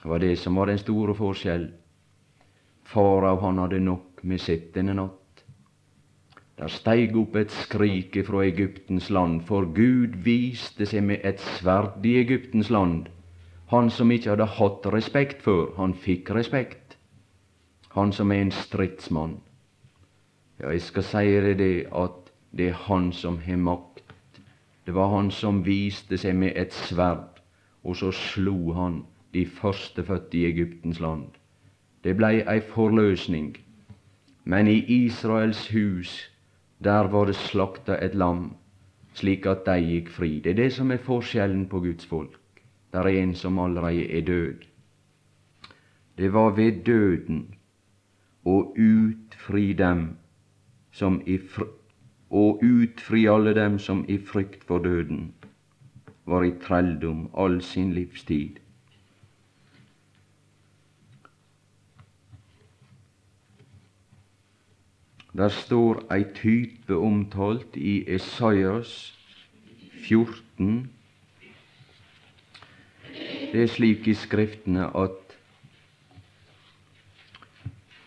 Det 0.02 0.10
var 0.10 0.20
det 0.20 0.36
som 0.36 0.56
var 0.56 0.66
den 0.66 0.80
store 0.82 1.14
forskjell. 1.14 1.68
Farao, 2.84 3.38
han 3.40 3.58
hadde 3.62 3.80
nok 3.80 4.24
med 4.24 4.42
sitt 4.42 4.74
denne 4.74 4.96
natt. 4.98 5.44
Der 6.58 6.70
steig 6.70 7.16
opp 7.18 7.36
et 7.38 7.54
skrik 7.54 8.18
fra 8.26 8.42
Egyptens 8.46 9.10
land, 9.10 9.44
for 9.46 9.66
Gud 9.66 10.18
viste 10.26 10.86
seg 10.90 11.06
med 11.06 11.26
et 11.26 11.42
sverd 11.42 12.06
i 12.06 12.16
Egyptens 12.20 12.70
land. 12.74 13.08
Han 13.72 13.90
som 13.90 14.12
ikke 14.12 14.34
hadde 14.34 14.50
hatt 14.58 14.90
respekt 14.94 15.46
før, 15.46 15.72
han 15.78 15.94
fikk 15.94 16.34
respekt. 16.36 16.98
Han 17.96 18.12
som 18.12 18.32
er 18.32 18.42
en 18.46 18.52
stridsmann. 18.52 19.38
Ja, 20.60 20.70
jeg 20.74 20.82
skal 20.82 21.08
si 21.08 21.24
deg 21.46 21.58
det 21.62 21.76
at 21.94 22.34
det 22.52 22.72
er 22.72 22.84
han 22.90 23.12
som 23.14 23.40
har 23.46 23.58
makt. 23.58 24.04
Det 24.86 24.94
var 24.98 25.14
han 25.14 25.32
som 25.32 25.64
viste 25.66 26.18
seg 26.18 26.36
med 26.36 26.58
et 26.58 26.74
sverd, 26.74 27.42
og 27.84 27.96
så 27.96 28.12
slo 28.12 28.74
han 28.78 29.04
de 29.34 29.46
førstefødte 29.46 30.38
i 30.38 30.46
Egyptens 30.46 31.00
land. 31.00 31.28
Det 32.04 32.18
blei 32.18 32.42
ei 32.42 32.60
forløsning 32.60 33.58
men 34.44 34.68
i 34.68 34.86
Israels 34.88 35.68
hus, 35.70 36.32
der 36.84 37.08
var 37.08 37.26
det 37.26 37.36
slakta 37.36 37.98
et 38.02 38.16
lam, 38.16 38.56
slik 39.14 39.46
at 39.46 39.66
de 39.66 39.78
gikk 39.86 40.10
fri. 40.10 40.40
Det 40.40 40.52
er 40.52 40.64
det 40.64 40.74
som 40.74 40.92
er 40.92 41.04
forskjellen 41.06 41.68
på 41.70 41.80
Guds 41.80 42.06
folk. 42.06 42.40
Der 42.94 43.00
er 43.06 43.22
en 43.22 43.36
som 43.36 43.60
allerede 43.60 44.10
er 44.18 44.22
død. 44.22 44.66
Det 46.18 46.34
var 46.34 46.56
ved 46.58 46.84
døden 46.86 47.44
å 48.46 48.74
utfri 48.74 49.74
dem 49.74 50.18
som 50.92 51.22
i 51.26 51.40
og 52.32 52.64
utfri 52.64 53.26
alle 53.28 53.54
dem 53.54 53.78
som 53.80 54.06
i 54.08 54.18
frykt 54.18 54.64
for 54.64 54.80
døden 54.80 55.34
var 56.26 56.44
i 56.44 56.52
trelldom 56.64 57.30
all 57.34 57.62
sin 57.62 57.94
livstid. 57.94 58.60
Der 65.32 65.50
står 65.50 66.02
ei 66.12 66.26
type 66.36 66.96
omtalt 66.98 67.78
i 67.80 68.04
Esaias 68.08 69.14
14. 70.04 70.90
Det 73.52 73.62
er 73.64 73.72
slik 73.72 74.08
i 74.12 74.16
Skriftene 74.16 74.90
at 74.92 75.38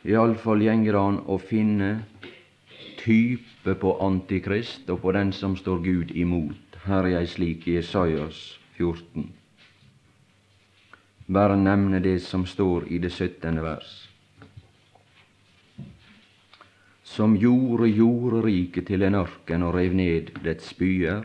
iallfall 0.04 0.60
gjenger 0.66 1.00
an 1.00 1.22
å 1.24 1.38
finne 1.40 1.90
type 3.00 3.74
på 3.80 3.96
Antikrist 4.04 4.92
og 4.92 5.00
på 5.06 5.16
den 5.16 5.32
som 5.32 5.56
står 5.56 5.80
Gud 5.84 6.12
imot. 6.12 6.80
Her 6.84 7.08
er 7.08 7.22
ei 7.22 7.28
slik 7.28 7.64
i 7.72 7.78
Esaias 7.80 8.58
14. 8.76 9.30
Bare 11.32 11.56
nevne 11.56 12.04
det 12.04 12.18
som 12.20 12.44
står 12.44 12.90
i 12.92 13.00
det 13.00 13.12
syttende 13.16 13.64
vers. 13.64 14.13
Som 17.14 17.36
gjorde 17.38 17.86
jorderiket 17.94 18.88
til 18.90 19.04
en 19.06 19.14
ørken 19.14 19.62
og 19.62 19.76
rev 19.76 19.92
ned 19.94 20.32
dets 20.42 20.72
byer, 20.74 21.22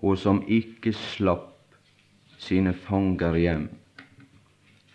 og 0.00 0.14
som 0.16 0.38
ikke 0.48 0.94
slapp 0.96 1.74
sine 2.40 2.72
fanger 2.72 3.36
hjem. 3.36 3.66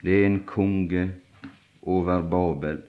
Det 0.01 0.15
er 0.15 0.25
en 0.25 0.39
konge 0.49 1.03
over 1.81 2.23
Babel. 2.31 2.79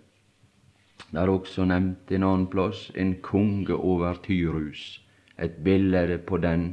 Det 1.11 1.21
er 1.21 1.29
også 1.29 1.67
nevnt 1.69 2.13
en 2.17 2.25
annen 2.25 2.47
plass 2.49 2.87
en 2.97 3.19
konge 3.21 3.77
over 3.77 4.17
Tyrus, 4.25 5.03
et 5.37 5.59
bilde 5.65 6.17
på 6.25 6.39
den 6.41 6.65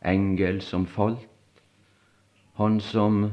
engel 0.00 0.62
som 0.64 0.86
falt, 0.86 1.28
han 2.56 2.80
som 2.80 3.26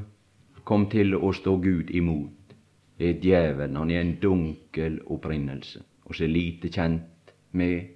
kom 0.68 0.90
til 0.92 1.16
å 1.16 1.32
stå 1.32 1.56
Gud 1.64 1.96
imot. 1.96 2.58
Det 3.00 3.10
er 3.14 3.24
djevelen, 3.24 3.80
han 3.80 3.92
er 3.96 4.04
en 4.04 4.18
dunkel 4.20 5.00
opprinnelse, 5.08 5.86
og 6.12 6.20
så 6.20 6.28
lite 6.28 6.68
kjent 6.68 7.32
med 7.56 7.96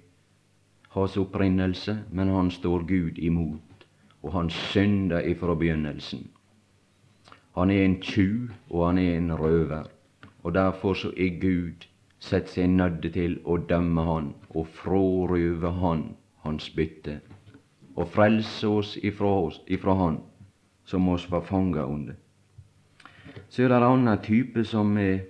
hans 0.96 1.16
opprinnelse, 1.20 1.98
men 2.10 2.32
han 2.32 2.50
står 2.50 2.88
Gud 2.88 3.20
imot 3.20 3.66
og 4.26 4.32
han 4.32 4.50
synder 4.50 5.20
ifra 5.20 5.54
begynnelsen. 5.54 6.28
Han 7.54 7.70
er 7.70 7.84
en 7.84 8.00
tjuv, 8.02 8.50
og 8.70 8.86
han 8.86 8.98
er 8.98 9.18
en 9.18 9.32
røver, 9.38 9.84
og 10.42 10.54
derfor 10.54 10.94
så 10.94 11.12
er 11.16 11.38
Gud 11.40 11.86
sett 12.18 12.50
seg 12.50 12.72
nødt 12.74 13.06
til 13.14 13.38
å 13.44 13.56
dømme 13.70 14.02
han 14.02 14.32
og 14.50 14.66
frarøve 14.74 15.70
han 15.78 16.02
hans 16.42 16.66
bytte, 16.74 17.20
og 17.94 18.10
frelse 18.16 18.66
oss 18.66 18.96
ifra, 19.02 19.30
oss, 19.46 19.60
ifra 19.66 19.94
han 19.94 20.18
som 20.84 21.08
oss 21.08 21.30
var 21.30 21.46
fanga 21.46 21.86
under. 21.86 22.18
Så 23.48 23.62
er 23.62 23.68
det 23.68 23.78
en 23.78 23.88
annen 23.92 24.22
type 24.26 24.64
som 24.64 24.96
er 24.98 25.22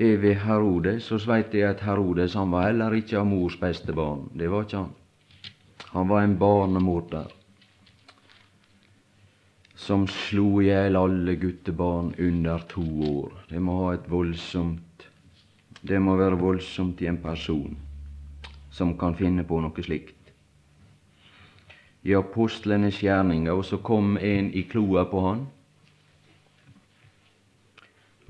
ved 0.00 0.38
Herodes, 0.46 1.04
så 1.04 1.18
veit 1.28 1.52
jeg 1.54 1.68
at 1.68 1.82
Herodes 1.84 2.34
han 2.34 2.52
var 2.52 2.70
heller 2.70 2.94
ikke 2.96 3.18
av 3.20 3.26
mors 3.28 3.58
beste 3.60 3.92
barn. 3.92 4.30
Det 4.32 4.48
var 4.48 4.64
ikke 4.64 4.80
han. 4.80 4.94
Han 5.92 6.08
var 6.08 6.24
en 6.24 6.38
barnemorder 6.38 7.28
som 9.80 10.06
slo 10.08 10.60
i 10.60 10.70
hjel 10.70 10.96
alle 10.96 11.34
guttebarn 11.40 12.14
under 12.18 12.64
to 12.68 12.84
år. 13.10 13.36
Det 13.50 13.60
må 13.60 13.76
ha 13.84 13.94
et 13.96 14.10
voldsomt 14.10 15.06
Det 15.80 15.96
må 16.00 16.12
være 16.16 16.36
voldsomt 16.36 17.00
i 17.00 17.06
en 17.08 17.16
person 17.22 17.76
som 18.70 18.92
kan 18.98 19.14
finne 19.16 19.46
på 19.48 19.60
noe 19.64 19.82
slikt. 19.82 20.16
I 22.04 22.12
apostlenes 22.14 23.00
gjerninger, 23.00 23.52
og 23.52 23.64
så 23.64 23.78
kom 23.80 24.18
en 24.20 24.52
i 24.52 24.62
kloa 24.68 25.06
på 25.08 25.22
han. 25.24 25.46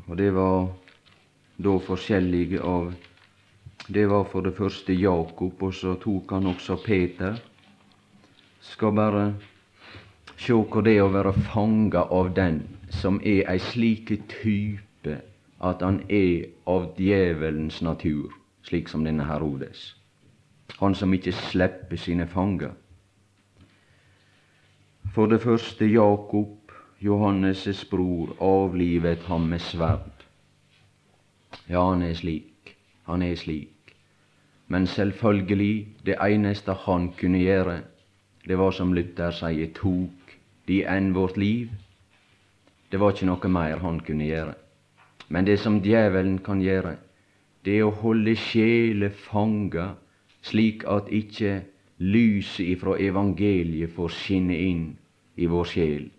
Og 0.06 0.16
det 0.18 0.30
var 0.34 0.70
da 1.60 1.78
forskjellige 1.78 2.60
av 2.62 2.92
Det 3.88 4.06
var 4.06 4.24
for 4.24 4.44
det 4.44 4.52
første 4.54 4.92
Jakob, 4.94 5.62
og 5.62 5.74
så 5.74 5.96
tok 5.98 6.30
han 6.30 6.46
også 6.46 6.76
Peter. 6.84 7.40
Skal 8.60 8.92
bare 8.94 9.34
Sjå 10.40 10.62
hvor 10.72 10.84
det 10.86 10.94
er 10.96 11.04
å 11.04 11.12
være 11.12 11.32
fanga 11.50 12.06
av 12.16 12.30
den 12.36 12.62
som 12.96 13.18
er 13.20 13.42
ei 13.52 13.58
slike 13.60 14.16
type 14.30 15.16
at 15.60 15.82
han 15.84 15.98
er 16.08 16.46
av 16.70 16.86
djevelens 16.96 17.82
natur, 17.84 18.30
slik 18.64 18.88
som 18.88 19.04
denne 19.04 19.26
Herodes. 19.28 19.90
Han 20.80 20.96
som 20.96 21.12
ikke 21.12 21.34
slipper 21.36 22.00
sine 22.00 22.24
fanger. 22.30 22.72
For 25.12 25.28
det 25.28 25.42
første 25.44 25.84
Jakob, 25.84 26.72
Johannes' 27.04 27.84
bror, 27.90 28.32
avlivet 28.40 29.28
ham 29.28 29.50
med 29.52 29.60
sverd. 29.60 30.19
Ja, 31.70 31.84
han 31.90 32.02
er 32.02 32.14
slik, 32.18 32.76
han 33.06 33.22
er 33.22 33.36
slik. 33.38 33.94
Men 34.66 34.86
selvfølgelig, 34.86 35.88
det 36.06 36.16
eneste 36.18 36.72
han 36.72 37.12
kunne 37.20 37.38
gjøre, 37.38 37.76
det 38.48 38.58
var 38.58 38.74
som 38.74 38.90
Luther 38.92 39.30
sier, 39.30 39.70
tok 39.76 40.34
de 40.66 40.80
enn 40.82 41.12
vårt 41.14 41.36
liv. 41.38 41.68
Det 42.90 42.98
var 42.98 43.14
ikke 43.14 43.28
noe 43.28 43.50
mer 43.54 43.78
han 43.84 44.00
kunne 44.02 44.26
gjøre. 44.26 44.56
Men 45.28 45.46
det 45.46 45.60
som 45.62 45.78
djevelen 45.84 46.40
kan 46.42 46.58
gjøre, 46.58 46.96
det 47.64 47.78
er 47.78 47.86
å 47.86 47.94
holde 48.02 48.34
sjeler 48.34 49.14
fanga, 49.28 49.92
slik 50.42 50.82
at 50.90 51.06
ikke 51.14 51.60
lyset 52.02 52.66
ifra 52.66 52.96
evangeliet 52.98 53.94
får 53.94 54.16
skinne 54.16 54.58
inn 54.58 54.84
i 55.38 55.46
vår 55.46 55.70
sjel. 55.76 56.10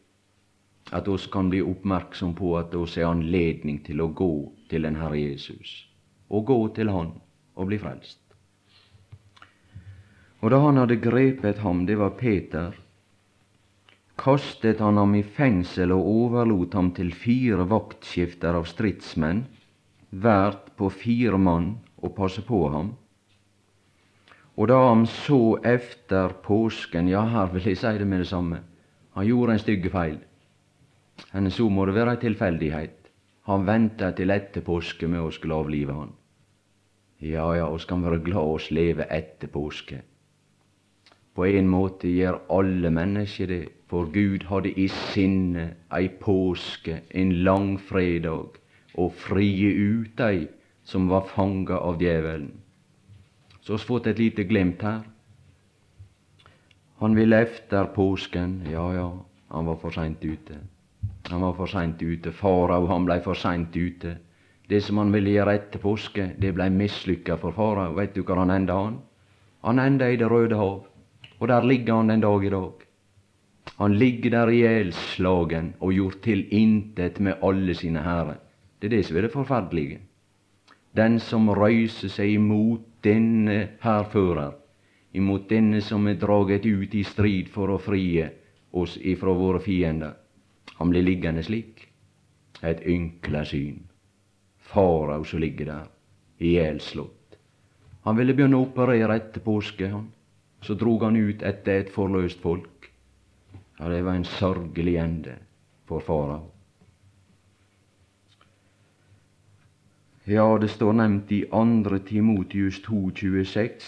At 0.96 1.12
oss 1.12 1.28
kan 1.28 1.52
bli 1.52 1.60
oppmerksom 1.60 2.38
på 2.40 2.56
at 2.60 2.76
oss 2.80 2.96
er 2.98 3.12
anledning 3.12 3.84
til 3.84 4.00
å 4.00 4.12
gå 4.16 4.34
til 4.72 4.88
den 4.88 4.98
Herre 5.00 5.20
Jesus, 5.20 5.86
og 6.32 6.48
gå 6.48 6.60
til 6.76 6.90
Han 6.90 7.14
og 7.56 7.68
bli 7.68 7.80
frelst. 7.82 8.22
Og 10.42 10.50
da 10.50 10.58
han 10.64 10.80
hadde 10.82 10.98
grepet 10.98 11.60
ham, 11.62 11.84
det 11.86 12.00
var 12.00 12.16
Peter, 12.18 12.74
kastet 14.18 14.80
han 14.82 14.98
ham 14.98 15.14
i 15.18 15.24
fengsel 15.24 15.94
og 15.94 16.08
overlot 16.10 16.74
ham 16.78 16.90
til 16.98 17.12
fire 17.14 17.68
vaktskifter 17.70 18.58
av 18.58 18.66
stridsmenn, 18.70 19.44
hvert 20.10 20.72
på 20.78 20.90
fire 20.90 21.38
mann, 21.38 21.76
og 22.02 22.16
passe 22.18 22.42
på 22.42 22.64
ham. 22.74 22.96
Og 24.58 24.68
da 24.68 24.80
han 24.90 25.06
så 25.08 25.60
efter 25.64 26.34
påsken, 26.44 27.08
ja, 27.10 27.22
her 27.30 27.54
vil 27.54 27.70
jeg 27.70 27.78
si 27.78 27.94
det 27.98 28.08
med 28.08 28.24
det 28.24 28.32
samme, 28.32 28.64
han 29.14 29.28
gjorde 29.28 29.54
en 29.54 29.62
stygge 29.62 29.92
feil. 29.94 30.18
Men 31.34 31.52
så 31.54 31.70
må 31.70 31.86
det 31.86 31.96
være 31.96 32.16
ei 32.16 32.22
tilfeldighet. 32.22 33.01
Han 33.50 33.66
venta 33.66 34.12
til 34.14 34.30
etter 34.34 34.62
påske 34.66 35.08
med 35.10 35.24
å 35.26 35.32
skulle 35.34 35.58
avlive 35.64 35.96
han. 35.98 36.14
Ja, 37.22 37.48
ja, 37.58 37.68
oss 37.70 37.86
kan 37.90 38.04
være 38.06 38.22
glad 38.26 38.56
oss 38.56 38.72
leve 38.74 39.06
etter 39.10 39.50
påske. 39.50 40.02
På 41.34 41.46
en 41.48 41.70
måte 41.72 42.10
gjør 42.12 42.42
alle 42.52 42.90
mennesker 42.94 43.48
det, 43.48 43.62
for 43.90 44.10
Gud 44.12 44.46
hadde 44.50 44.72
i 44.80 44.88
sinne 44.92 45.68
ei 45.94 46.10
påske, 46.22 47.02
en 47.10 47.32
langfredag, 47.46 48.58
å 49.00 49.08
frie 49.10 49.70
ut 49.72 50.18
dei 50.20 50.48
som 50.84 51.08
var 51.12 51.30
fanga 51.32 51.78
av 51.80 52.02
djevelen. 52.02 52.52
Så 53.62 53.78
vi 53.78 53.88
fått 53.88 54.10
et 54.12 54.20
lite 54.20 54.44
glimt 54.50 54.82
her. 54.82 55.04
Han 57.02 57.16
ville 57.16 57.42
efter 57.42 57.86
påsken. 57.96 58.62
Ja, 58.70 58.94
ja, 58.94 59.10
han 59.50 59.66
var 59.66 59.78
for 59.82 59.94
seint 59.94 60.22
ute. 60.26 60.58
Han 61.32 61.42
var 61.42 61.54
for 61.54 61.68
seint 61.68 62.02
ute. 62.02 62.32
Farao, 62.32 62.86
han 62.88 63.06
blei 63.06 63.20
for 63.24 63.40
seint 63.40 63.76
ute. 63.76 64.18
Det 64.68 64.82
som 64.84 64.98
han 65.02 65.12
ville 65.12 65.34
gjøre 65.34 65.56
etter 65.56 65.80
påske, 65.84 66.30
det 66.40 66.54
blei 66.56 66.70
mislykka 66.70 67.38
for 67.40 67.56
farao. 67.56 67.96
Veit 67.96 68.14
du 68.16 68.24
hvor 68.24 68.40
han 68.40 68.52
enda 68.52 68.78
han? 68.78 69.00
Han 69.64 69.80
enda 69.80 70.10
i 70.10 70.18
Det 70.18 70.30
røde 70.32 70.56
hav. 70.56 70.86
Og 71.40 71.48
der 71.48 71.64
ligger 71.64 71.96
han 71.96 72.08
den 72.08 72.22
dag 72.22 72.46
i 72.46 72.50
dag. 72.50 72.88
Han 73.78 73.94
ligger 73.98 74.30
der 74.30 74.50
ihjelslagen 74.50 75.74
og 75.80 75.94
gjort 75.94 76.22
til 76.22 76.46
intet 76.54 77.20
med 77.20 77.44
alle 77.44 77.74
sine 77.74 78.00
hærer. 78.00 78.38
Det 78.82 78.88
er 78.88 78.98
det 78.98 79.06
som 79.06 79.18
er 79.18 79.22
det 79.22 79.32
forferdelige. 79.32 80.00
Den 80.98 81.20
som 81.20 81.50
røyser 81.50 82.10
seg 82.10 82.34
imot 82.36 82.82
denne 83.04 83.78
hærfører, 83.82 84.52
imot 85.14 85.50
denne 85.50 85.82
som 85.82 86.08
er 86.08 86.20
draget 86.20 86.66
ut 86.66 86.94
i 86.94 87.04
strid 87.04 87.50
for 87.54 87.72
å 87.72 87.78
frie 87.80 88.30
oss 88.74 88.98
ifra 88.98 89.34
våre 89.34 89.60
fiender, 89.60 90.14
han 90.82 90.90
blir 90.90 91.04
liggende 91.06 91.44
slik. 91.46 91.88
Et 92.66 92.80
ynkla 92.90 93.44
syn. 93.46 93.84
Farao 94.58 95.24
som 95.24 95.40
ligger 95.40 95.66
der, 95.66 95.90
ihjelslått. 96.42 97.38
Han 98.02 98.18
ville 98.18 98.34
begynne 98.34 98.58
å 98.58 98.66
operere 98.66 99.20
etter 99.20 99.44
påske, 99.46 99.92
han. 99.92 100.08
Så 100.66 100.74
drog 100.74 101.04
han 101.06 101.20
ut 101.22 101.44
etter 101.46 101.84
et 101.84 101.92
forløst 101.94 102.42
folk. 102.42 102.90
Ja, 103.78 103.92
det 103.94 104.02
var 104.08 104.18
en 104.18 104.26
sørgelig 104.26 104.96
ende 105.04 105.36
for 105.86 106.02
farao. 106.02 106.50
Ja, 110.26 110.48
det 110.58 110.72
står 110.74 110.98
nevnt 110.98 111.30
i 111.38 111.44
2. 111.54 112.02
Timotius 112.10 112.82
2,26 112.90 113.86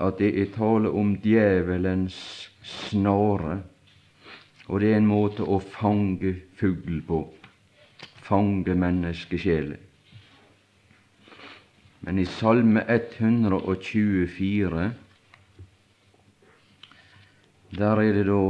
at 0.00 0.24
det 0.24 0.32
er 0.40 0.50
tale 0.56 0.88
om 0.88 1.18
djevelens 1.20 2.16
snare. 2.64 3.60
Og 4.68 4.80
det 4.80 4.92
er 4.92 5.00
en 5.00 5.08
måte 5.08 5.44
å 5.44 5.60
fange 5.60 6.34
fugl 6.56 7.02
på. 7.06 7.24
Fange 8.24 8.74
menneskesjeler. 8.74 9.80
Men 12.04 12.20
i 12.20 12.26
Salme 12.28 12.82
124 12.84 14.90
der 17.74 17.98
er 17.98 18.12
det 18.14 18.26
da 18.28 18.42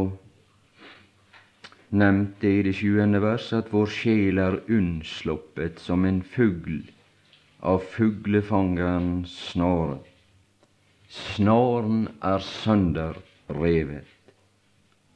nevnt 1.95 2.43
det 2.43 2.51
i 2.51 2.65
det 2.67 2.75
sjuende 2.77 3.21
vers 3.23 3.47
at 3.57 3.71
vår 3.73 3.87
sjel 3.95 4.41
er 4.43 4.59
unnsluppet 4.67 5.79
som 5.81 6.05
en 6.09 6.21
fugl 6.35 6.83
av 7.65 7.87
fuglefangerens 7.95 9.33
snare. 9.53 10.01
Snaren 11.09 12.09
er 12.27 12.43
sønderrevet, 12.43 14.11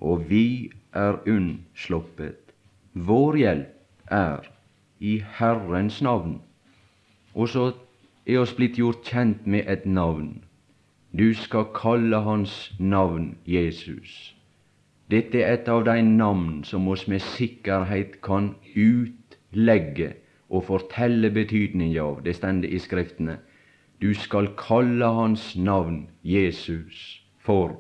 og 0.01 0.25
vi 0.31 0.71
er 0.99 1.19
unnsluppet. 1.31 2.55
Vår 2.93 3.37
hjelp 3.39 4.11
er 4.11 4.49
i 5.01 5.19
Herrens 5.39 6.01
navn. 6.03 6.41
Og 7.35 7.49
så 7.53 7.71
er 8.27 8.43
oss 8.43 8.55
blitt 8.57 8.79
gjort 8.81 9.07
kjent 9.07 9.47
med 9.47 9.69
et 9.71 9.87
navn. 9.87 10.43
Du 11.15 11.31
skal 11.35 11.71
kalle 11.77 12.21
hans 12.27 12.73
navn 12.79 13.37
Jesus. 13.47 14.35
Dette 15.09 15.41
er 15.41 15.55
et 15.57 15.69
av 15.73 15.87
de 15.87 16.03
navn 16.05 16.65
som 16.69 16.89
oss 16.93 17.07
med 17.09 17.25
sikkerhet 17.25 18.19
kan 18.25 18.51
utlegge 18.75 20.11
og 20.51 20.67
fortelle 20.69 21.31
betydningen 21.33 22.03
av. 22.03 22.21
Det 22.25 22.37
stender 22.37 22.69
i 22.69 22.81
Skriftene. 22.83 23.39
Du 24.03 24.13
skal 24.15 24.53
kalle 24.61 25.09
hans 25.17 25.55
navn 25.57 26.07
Jesus, 26.23 27.23
for 27.41 27.79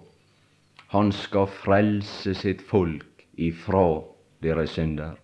han 0.88 1.12
skal 1.12 1.46
frelse 1.52 2.32
sitt 2.34 2.64
folk 2.64 3.07
ifra 3.38 4.02
deres 4.42 4.74
synder. 4.76 5.16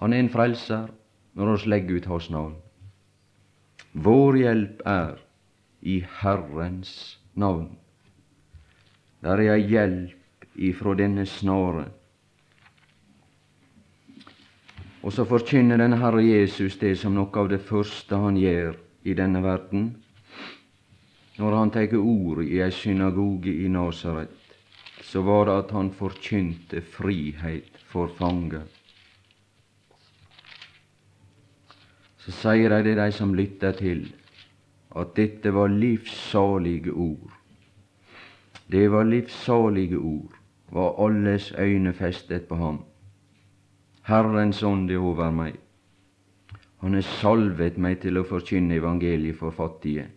Han 0.00 0.12
er 0.12 0.22
en 0.24 0.32
frelser 0.32 0.88
når 1.36 1.52
oss 1.56 1.66
legger 1.66 2.00
ut 2.00 2.08
hans 2.10 2.30
navn. 2.30 2.56
Vår 3.92 4.40
hjelp 4.40 4.80
er 4.86 5.20
i 5.82 6.00
Herrens 6.20 7.18
navn. 7.34 7.76
Der 9.22 9.42
er 9.42 9.56
ei 9.56 9.68
hjelp 9.68 10.48
ifra 10.56 10.94
denne 10.96 11.26
snare 11.26 11.86
og 15.06 15.12
så 15.14 15.22
forkynner 15.22 15.78
denne 15.78 16.00
Herre 16.00 16.22
Jesus 16.24 16.80
det 16.80 16.96
som 16.98 17.14
noe 17.14 17.30
av 17.38 17.46
det 17.52 17.60
første 17.62 18.18
han 18.18 18.34
gjør 18.40 18.74
i 19.06 19.14
denne 19.14 19.38
verden, 19.44 19.92
når 21.38 21.54
han 21.54 21.70
tar 21.70 21.94
ordet 22.00 22.48
i 22.50 22.58
ei 22.64 22.72
synagoge 22.74 23.52
i 23.54 23.68
Nasaret, 23.70 24.32
så 25.06 25.22
var 25.22 25.46
det 25.46 25.54
at 25.60 25.70
han 25.70 25.92
forkynte 25.94 26.80
frihet 26.82 27.76
for 27.86 28.10
fanger. 28.18 28.64
Så 32.18 32.34
sier 32.34 32.72
de 32.74 32.80
det, 32.88 32.96
de 32.98 33.12
som 33.14 33.34
lytter 33.38 33.76
til, 33.78 34.08
at 34.98 35.14
dette 35.14 35.52
var 35.54 35.70
livssalige 35.70 36.90
ord. 36.90 37.30
Det 38.66 38.88
var 38.90 39.06
livssalige 39.06 40.00
ord, 40.00 40.34
var 40.74 40.98
alles 41.06 41.52
øyne 41.54 41.94
festet 41.94 42.48
på 42.50 42.58
ham. 42.58 42.82
Herrens 44.10 44.62
ånd 44.62 44.90
er 44.90 44.98
over 44.98 45.30
meg. 45.30 45.54
Han 46.82 46.98
har 46.98 47.06
salvet 47.22 47.78
meg 47.78 48.00
til 48.02 48.18
å 48.18 48.26
forkynne 48.26 48.80
evangeliet 48.80 49.38
for 49.38 49.54
fattige. 49.54 50.10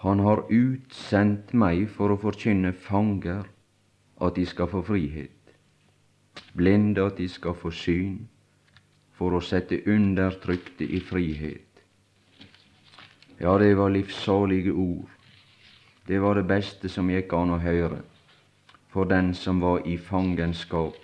Han 0.00 0.24
har 0.24 0.46
utsendt 0.48 1.52
meg 1.52 1.84
for 1.92 2.14
å 2.14 2.20
forkynne 2.20 2.72
fanger 2.72 3.44
at 4.20 4.36
de 4.36 4.46
skal 4.46 4.68
få 4.68 4.82
frihet, 4.82 5.54
blinde 6.54 7.04
at 7.04 7.18
de 7.18 7.28
skal 7.28 7.54
få 7.54 7.70
syn, 7.70 8.28
for 9.16 9.36
å 9.36 9.42
sette 9.44 9.82
undertrykte 9.86 10.84
i 10.84 11.00
frihet. 11.04 11.82
Ja, 13.40 13.58
det 13.58 13.74
var 13.76 13.92
livssalige 13.92 14.72
ord. 14.72 15.08
Det 16.06 16.20
var 16.20 16.34
det 16.36 16.48
beste 16.48 16.88
som 16.88 17.10
gikk 17.10 17.32
an 17.36 17.54
å 17.54 17.60
høre 17.60 18.02
for 18.90 19.06
den 19.06 19.34
som 19.34 19.60
var 19.62 19.84
i 19.86 19.96
fangenskap 19.96 20.96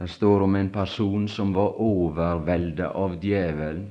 det 0.00 0.08
står 0.08 0.40
om 0.40 0.54
en 0.56 0.70
person 0.72 1.28
som 1.28 1.50
var 1.52 1.74
overveldet 1.76 2.86
av 2.96 3.18
djevelen. 3.20 3.90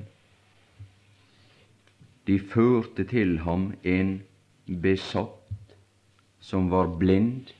De 2.26 2.38
førte 2.42 3.04
til 3.06 3.36
ham 3.44 3.68
en 3.86 4.16
besatt 4.82 5.39
som 6.40 6.70
var 6.70 6.96
blind 6.98 7.52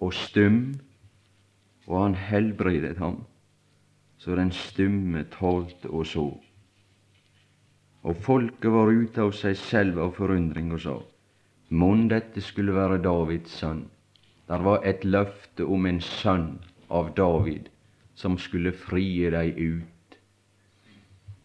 og 0.00 0.14
stum, 0.16 0.74
og 1.86 2.02
han 2.02 2.14
helbredet 2.14 2.98
ham, 2.98 3.22
så 4.18 4.36
den 4.38 4.52
stumme 4.52 5.24
talte 5.30 5.90
og 5.90 6.06
så. 6.06 6.26
Og 8.02 8.16
folket 8.16 8.70
var 8.72 8.90
ute 8.90 9.22
av 9.22 9.32
seg 9.36 9.56
selv 9.58 10.00
av 10.02 10.14
forundring 10.18 10.72
og 10.72 10.80
sa:" 10.80 10.98
Mon 11.70 12.08
dette 12.08 12.40
skulle 12.40 12.74
være 12.74 13.02
Davids 13.02 13.54
sønn? 13.56 13.86
Der 14.48 14.60
var 14.60 14.82
et 14.84 15.04
løfte 15.04 15.64
om 15.64 15.86
en 15.86 16.00
sønn 16.00 16.58
av 16.90 17.14
David 17.16 17.70
som 18.14 18.36
skulle 18.38 18.72
frie 18.76 19.30
deg 19.32 19.56
ut 19.56 20.18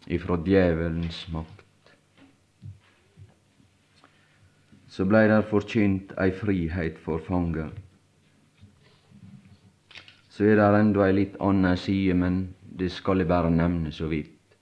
ifra 0.07 0.37
djevelens 0.43 1.21
makt. 1.31 1.56
Så 4.97 5.05
blei 5.05 5.27
der 5.29 5.43
forkynt 5.45 6.15
ei 6.17 6.31
frihet 6.33 6.95
for 6.97 7.21
fanger. 7.21 7.67
Så 10.33 10.47
er 10.49 10.55
det 10.57 10.79
enda 10.79 11.03
ei 11.05 11.13
litt 11.13 11.35
anna 11.37 11.75
side, 11.77 12.15
men 12.17 12.39
det 12.79 12.89
skal 12.95 13.21
eg 13.21 13.29
bare 13.29 13.51
nevne 13.53 13.91
så 13.93 14.09
vidt. 14.09 14.55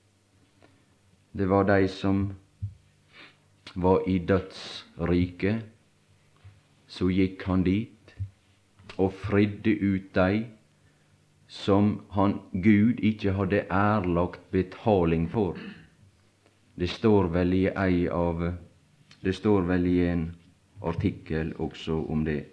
Det 1.31 1.47
var 1.47 1.69
dei 1.69 1.87
som 1.87 2.19
var 3.85 4.03
i 4.11 4.17
dødsriket. 4.33 5.63
Så 6.87 7.07
gikk 7.15 7.47
han 7.47 7.63
dit 7.63 8.13
og 8.97 9.15
fridde 9.23 9.71
ut 9.71 10.11
dei 10.19 10.43
som 11.47 11.93
han 12.19 12.41
Gud 12.51 12.99
ikke 12.99 13.37
hadde 13.39 13.63
ærlagt 13.71 14.51
betaling 14.51 15.31
for. 15.31 15.55
Det 16.75 16.91
står 16.91 17.31
vel 17.39 17.55
i 17.55 17.65
ei 17.71 18.09
av 18.11 18.49
Det 19.25 19.33
står 19.33 19.63
vel 19.65 19.87
i 19.89 19.99
en 20.05 20.27
artikkel 20.85 21.47
også 21.57 21.95
om 22.13 22.25
det. 22.27 22.43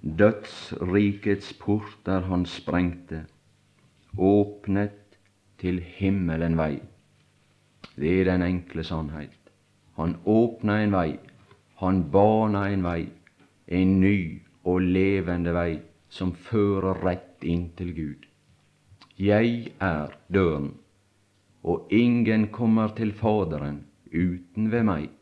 Dødsrikets 0.00 1.48
porter 1.58 2.28
han 2.28 2.44
sprengte, 2.46 3.24
åpnet 4.14 5.16
til 5.58 5.80
himmelen 5.96 6.54
vei. 6.54 6.76
Det 7.96 8.12
er 8.20 8.28
den 8.28 8.44
enkle 8.46 8.84
sannhet. 8.86 9.50
Han 9.98 10.14
åpna 10.22 10.76
en 10.84 10.94
vei, 10.94 11.16
han 11.82 12.04
bana 12.14 12.68
en 12.70 12.86
vei, 12.86 13.08
en 13.66 13.96
ny 14.04 14.18
og 14.62 14.86
levende 14.86 15.56
vei 15.56 15.80
som 16.14 16.30
fører 16.46 17.02
rett 17.02 17.42
inn 17.42 17.66
til 17.74 17.90
Gud. 17.98 18.30
Jeg 19.18 19.74
er 19.82 20.14
døren, 20.30 20.70
og 21.66 21.90
ingen 21.90 22.48
kommer 22.54 22.94
til 22.94 23.10
Faderen 23.18 23.82
uten 24.14 24.70
ved 24.70 24.86
meg. 24.86 25.13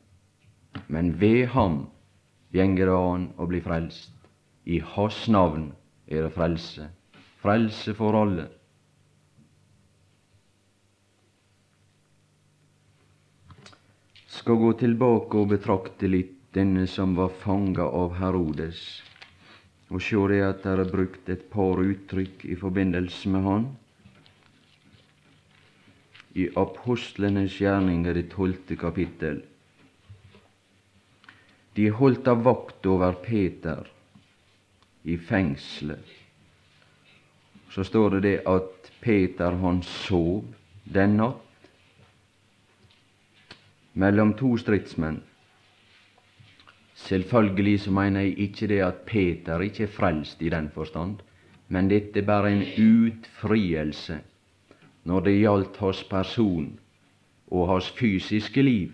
Men 0.86 1.12
ved 1.20 1.46
ham 1.54 1.86
gjenger 2.52 2.90
det 2.90 2.96
an 2.96 3.28
å 3.40 3.46
bli 3.50 3.60
frelst. 3.64 4.12
I 4.64 4.78
Hans 4.94 5.24
navn 5.28 5.70
er 6.06 6.26
det 6.26 6.34
frelse. 6.36 6.88
Frelse 7.42 7.94
for 7.98 8.18
alle. 8.18 8.48
Skal 14.32 14.58
gå 14.58 14.74
tilbake 14.80 15.38
og 15.38 15.50
betrakte 15.54 16.10
litt 16.10 16.38
denne 16.54 16.86
som 16.90 17.16
var 17.16 17.32
fanga 17.42 17.84
av 17.86 18.16
Herodes 18.18 18.84
og 19.92 20.00
sjå 20.00 20.24
det 20.30 20.40
at 20.46 20.62
det 20.64 20.72
er 20.72 20.88
brukt 20.88 21.28
et 21.32 21.48
par 21.52 21.80
uttrykk 21.82 22.46
i 22.48 22.56
forbindelse 22.56 23.28
med 23.32 23.44
han. 23.44 23.64
I 26.32 26.48
Apostlenes 26.56 27.58
gjerninger, 27.60 28.16
det 28.16 28.30
tolvte 28.32 28.78
kapittel. 28.80 29.42
De 31.74 31.88
holdt 31.90 32.28
av 32.28 32.42
vakt 32.44 32.86
over 32.86 33.12
Peter 33.24 33.88
i 35.02 35.16
fengselet. 35.18 36.04
Så 37.72 37.84
står 37.84 38.10
det 38.10 38.20
det 38.26 38.36
at 38.46 38.90
Peter 39.00 39.56
han 39.62 39.80
sov 39.82 40.44
den 40.84 41.16
natt 41.16 41.48
mellom 43.92 44.34
to 44.36 44.54
stridsmenn. 44.60 45.22
Selvfølgelig 46.94 47.80
så 47.80 47.90
mener 47.90 48.20
jeg 48.26 48.38
ikke 48.46 48.68
det 48.70 48.80
at 48.84 49.04
Peter 49.08 49.64
ikke 49.64 49.86
er 49.88 49.94
frelst 49.96 50.42
i 50.42 50.52
den 50.52 50.68
forstand, 50.74 51.20
men 51.68 51.88
dette 51.90 52.20
er 52.20 52.28
bare 52.28 52.52
en 52.52 52.62
utfrielse 52.62 54.20
når 55.08 55.24
det 55.26 55.38
gjaldt 55.40 55.80
hans 55.82 56.02
person 56.04 56.68
og 57.50 57.68
hans 57.68 57.88
fysiske 57.96 58.62
liv. 58.62 58.92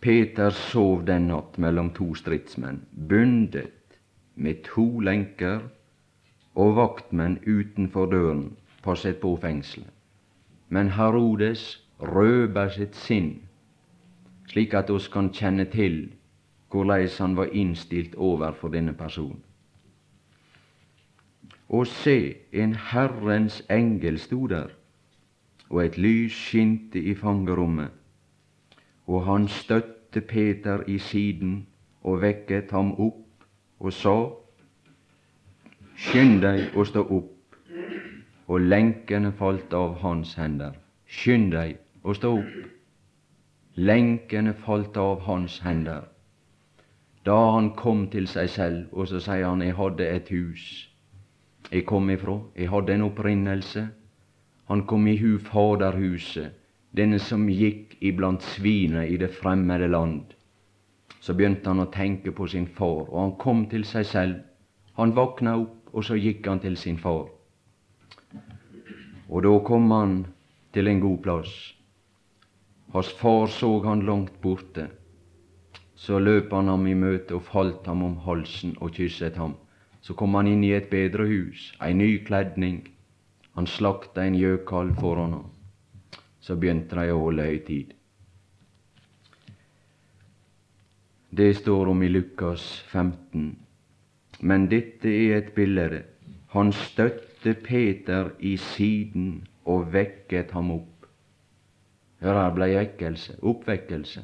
Peter 0.00 0.50
sov 0.50 1.02
den 1.06 1.26
natt 1.26 1.58
mellom 1.58 1.90
to 1.90 2.12
stridsmenn, 2.14 2.84
bundet 3.08 3.98
med 4.36 4.62
to 4.64 5.00
lenker, 5.00 5.64
og 6.54 6.76
vaktmenn 6.76 7.38
utenfor 7.46 8.06
døren 8.10 8.44
passet 8.82 9.18
på 9.22 9.34
fengselet. 9.42 9.90
Men 10.68 10.90
Herodes 10.94 11.82
røber 11.98 12.70
sitt 12.70 12.94
sinn, 12.94 13.30
slik 14.46 14.74
at 14.74 14.90
oss 14.90 15.08
kan 15.10 15.32
kjenne 15.34 15.66
til 15.72 16.00
hvordan 16.70 17.08
han 17.18 17.36
var 17.36 17.52
innstilt 17.52 18.14
overfor 18.14 18.68
denne 18.68 18.92
personen. 18.92 19.42
Og 21.68 21.86
se, 21.86 22.36
en 22.52 22.74
Herrens 22.74 23.62
engel 23.70 24.18
sto 24.18 24.46
der, 24.46 24.70
og 25.68 25.84
et 25.84 25.98
lys 25.98 26.32
skinte 26.32 27.00
i 27.00 27.14
fangerommet, 27.14 27.90
og 29.08 29.24
han 29.26 29.48
støtte 29.48 30.20
Peter 30.20 30.84
i 30.86 30.98
siden 30.98 31.66
og 32.02 32.20
vekket 32.22 32.70
ham 32.76 32.92
opp 33.00 33.46
og 33.80 33.92
sa, 33.92 34.18
Skynd 35.98 36.44
deg 36.44 36.76
å 36.78 36.84
stå 36.86 37.02
opp. 37.02 37.56
Og 38.46 38.60
lenkene 38.62 39.32
falt 39.34 39.72
av 39.74 39.96
hans 40.04 40.36
hender. 40.38 40.76
Skynd 41.10 41.50
deg 41.56 41.80
å 42.06 42.14
stå 42.14 42.30
opp. 42.38 42.68
Lenkene 43.74 44.54
falt 44.54 44.96
av 44.96 45.24
hans 45.26 45.58
hender. 45.64 46.06
Da 47.26 47.38
han 47.56 47.72
kom 47.74 48.06
til 48.14 48.30
seg 48.30 48.52
selv, 48.54 48.86
og 48.92 49.10
så 49.10 49.18
sier 49.24 49.48
han, 49.48 49.64
jeg 49.66 49.74
hadde 49.74 50.06
et 50.06 50.30
hus 50.30 50.68
jeg 51.70 51.84
kom 51.84 52.10
ifra, 52.10 52.38
jeg 52.56 52.70
hadde 52.72 52.94
en 52.94 53.02
opprinnelse. 53.02 53.88
Han 54.68 54.86
kom 54.86 55.06
i 55.06 55.16
hu 55.20 55.38
Faderhuset, 55.38 56.52
denne 56.96 57.18
som 57.20 57.48
gikk 57.48 57.96
iblant 58.00 58.42
svina 58.42 59.04
i 59.06 59.16
det 59.16 59.30
fremmede 59.34 59.88
land. 59.88 60.34
Så 61.20 61.34
begynte 61.34 61.68
han 61.68 61.82
å 61.82 61.90
tenke 61.92 62.32
på 62.32 62.46
sin 62.48 62.66
far, 62.66 63.08
og 63.10 63.18
han 63.20 63.34
kom 63.42 63.66
til 63.70 63.84
seg 63.84 64.06
selv. 64.06 64.38
Han 64.96 65.14
våkna 65.16 65.56
opp, 65.58 65.90
og 65.92 66.04
så 66.04 66.16
gikk 66.16 66.46
han 66.46 66.60
til 66.62 66.76
sin 66.76 66.98
far. 66.98 67.28
Og 69.28 69.42
da 69.44 69.52
kom 69.64 69.90
han 69.92 70.14
til 70.72 70.88
en 70.88 71.00
god 71.00 71.18
plass. 71.24 71.52
Hans 72.94 73.10
far 73.20 73.46
så 73.52 73.70
han 73.84 74.06
langt 74.06 74.40
borte. 74.40 74.88
Så 75.94 76.18
løp 76.22 76.52
han 76.54 76.70
ham 76.70 76.86
i 76.86 76.94
møte 76.94 77.36
og 77.36 77.44
falt 77.50 77.86
ham 77.90 78.04
om 78.06 78.16
halsen 78.24 78.76
og 78.80 78.94
kysset 78.96 79.36
ham. 79.36 79.56
Så 80.00 80.14
kom 80.14 80.36
han 80.38 80.46
inn 80.48 80.62
i 80.64 80.72
et 80.72 80.88
bedre 80.90 81.26
hus, 81.28 81.72
ei 81.82 81.92
ny 81.92 82.22
kledning. 82.24 82.86
Han 83.58 83.66
slakta 83.66 84.24
en 84.24 84.38
gjøkalv 84.38 84.96
foran 85.02 85.34
ham. 85.36 85.48
Så 86.40 86.56
begynte 86.56 86.96
de 86.98 87.12
å 87.12 87.22
holde 87.22 87.46
høytid. 87.48 87.94
Det 91.30 91.54
står 91.58 91.90
om 91.92 92.02
i 92.02 92.08
Lukas 92.08 92.62
15. 92.88 93.56
Men 94.40 94.68
dette 94.70 95.10
er 95.10 95.36
et 95.36 95.50
bilde. 95.54 96.02
Han 96.54 96.72
støtte 96.72 97.52
Peter 97.64 98.30
i 98.38 98.56
siden 98.56 99.42
og 99.68 99.90
vekket 99.92 100.54
ham 100.56 100.70
opp. 100.78 101.08
Hør 102.24 102.40
her 102.40 102.54
blei 102.56 102.70
vekkelse, 102.74 103.36
oppvekkelse. 103.46 104.22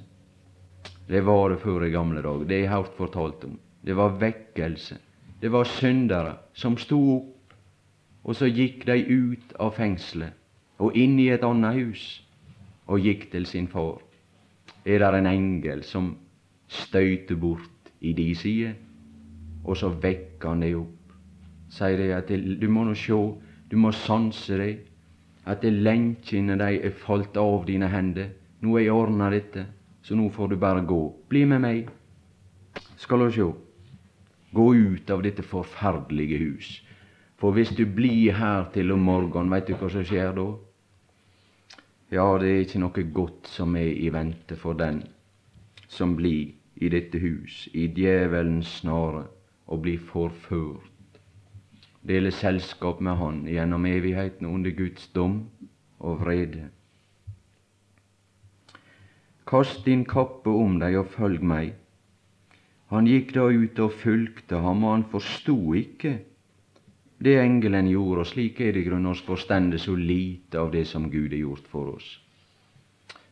Det 1.07 1.21
var 1.27 1.53
det 1.53 1.61
før 1.63 1.85
i 1.85 1.93
gamle 1.93 2.23
dager. 2.25 2.47
Det 2.49 2.57
har 2.57 2.63
jeg 2.63 2.73
hørt 2.73 2.97
fortalt 2.97 3.45
om. 3.45 3.59
Det 3.85 3.97
var 3.97 4.17
vekkelse. 4.21 4.97
Det 5.41 5.53
var 5.53 5.69
syndere 5.69 6.39
som 6.57 6.79
sto 6.81 6.99
opp, 7.19 7.55
og 8.25 8.39
så 8.39 8.49
gikk 8.49 8.87
de 8.89 8.97
ut 9.05 9.53
av 9.61 9.75
fengselet 9.77 10.41
og 10.85 10.97
inn 10.99 11.17
i 11.21 11.31
et 11.33 11.45
annet 11.47 11.79
hus 11.79 12.05
og 12.85 13.01
gikk 13.01 13.31
til 13.33 13.47
sin 13.49 13.69
far. 13.73 14.03
Er 14.85 15.01
det 15.01 15.21
en 15.21 15.31
engel 15.31 15.83
som 15.89 16.11
støyter 16.69 17.39
bort 17.41 17.93
i 18.05 18.13
de 18.13 18.35
side, 18.37 18.75
og 19.65 19.79
så 19.81 19.89
vekker 19.89 20.51
han 20.51 20.65
deg 20.65 20.77
opp? 20.83 21.15
Sier 21.73 21.97
de 21.99 22.11
at 22.13 22.29
du 22.29 22.67
må 22.69 22.85
nå 22.85 22.93
sjå, 22.99 23.21
du 23.71 23.77
må 23.81 23.95
sanse 23.97 24.59
deg, 24.61 24.83
at 25.49 25.65
det 25.65 25.73
lenkene 25.73 26.59
de 26.61 26.81
er 26.85 26.97
falt 27.01 27.37
av 27.41 27.65
dine 27.69 27.89
hender. 27.89 28.31
Nå 28.61 28.77
er 28.77 28.87
jeg 28.87 28.97
ordna 28.97 29.31
dette, 29.33 29.67
så 30.05 30.17
nå 30.17 30.29
får 30.33 30.53
du 30.53 30.57
bare 30.61 30.85
gå. 30.85 31.01
Bli 31.29 31.45
med 31.49 31.65
meg, 31.65 31.89
skal 33.01 33.25
du 33.25 33.31
sjå. 33.33 33.49
Gå 34.55 34.69
ut 34.75 35.11
av 35.11 35.25
dette 35.25 35.43
forferdelige 35.43 36.39
hus. 36.45 36.69
For 37.41 37.57
hvis 37.57 37.73
du 37.77 37.83
blir 37.89 38.37
her 38.37 38.69
til 38.73 38.93
om 38.95 39.03
morgenen, 39.05 39.51
veit 39.53 39.67
du 39.69 39.75
hva 39.77 39.91
som 39.91 40.05
skjer 40.07 40.37
da? 40.37 40.47
Ja, 42.15 42.39
det 42.39 42.51
er 42.51 42.61
ikke 42.63 42.79
noe 42.79 43.03
godt 43.11 43.49
som 43.51 43.73
er 43.75 43.91
i 43.91 44.11
vente 44.15 44.55
for 44.55 44.79
den 44.79 45.01
som 45.91 46.13
blir 46.15 46.53
i 46.79 46.91
dette 46.93 47.19
hus, 47.19 47.65
i 47.75 47.89
djevelens 47.91 48.71
snare, 48.81 49.25
og 49.67 49.81
blir 49.83 49.99
forført. 49.99 51.19
Dele 52.07 52.31
selskap 52.31 53.01
med 53.01 53.17
Han 53.19 53.41
gjennom 53.51 53.87
evigheten 53.91 54.47
under 54.47 54.71
Guds 54.71 55.09
dom 55.17 55.49
og 55.99 56.21
vrede. 56.21 56.69
Kast 59.47 59.83
din 59.87 60.05
kappe 60.05 60.55
om 60.55 60.79
deg 60.79 60.99
og 61.01 61.11
følg 61.17 61.43
meg. 61.43 61.75
Han 62.95 63.11
gikk 63.11 63.35
da 63.35 63.49
ut 63.51 63.81
og 63.81 63.99
fulgte 64.05 64.63
ham, 64.63 64.85
og 64.85 64.93
han 64.99 65.07
forsto 65.11 65.57
ikke 65.75 66.19
det 67.25 67.39
engelen 67.41 67.89
gjorde, 67.89 68.21
og 68.21 68.29
slik 68.29 68.61
er 68.61 68.75
det 68.75 68.83
i 68.85 68.89
grunnen 68.89 69.13
oss 69.15 69.23
forstende 69.25 69.79
så 69.81 69.95
lite 69.97 70.61
av 70.61 70.73
det 70.75 70.85
som 70.91 71.09
Gud 71.11 71.33
har 71.33 71.41
gjort 71.41 71.69
for 71.73 71.95
oss. 71.97 72.09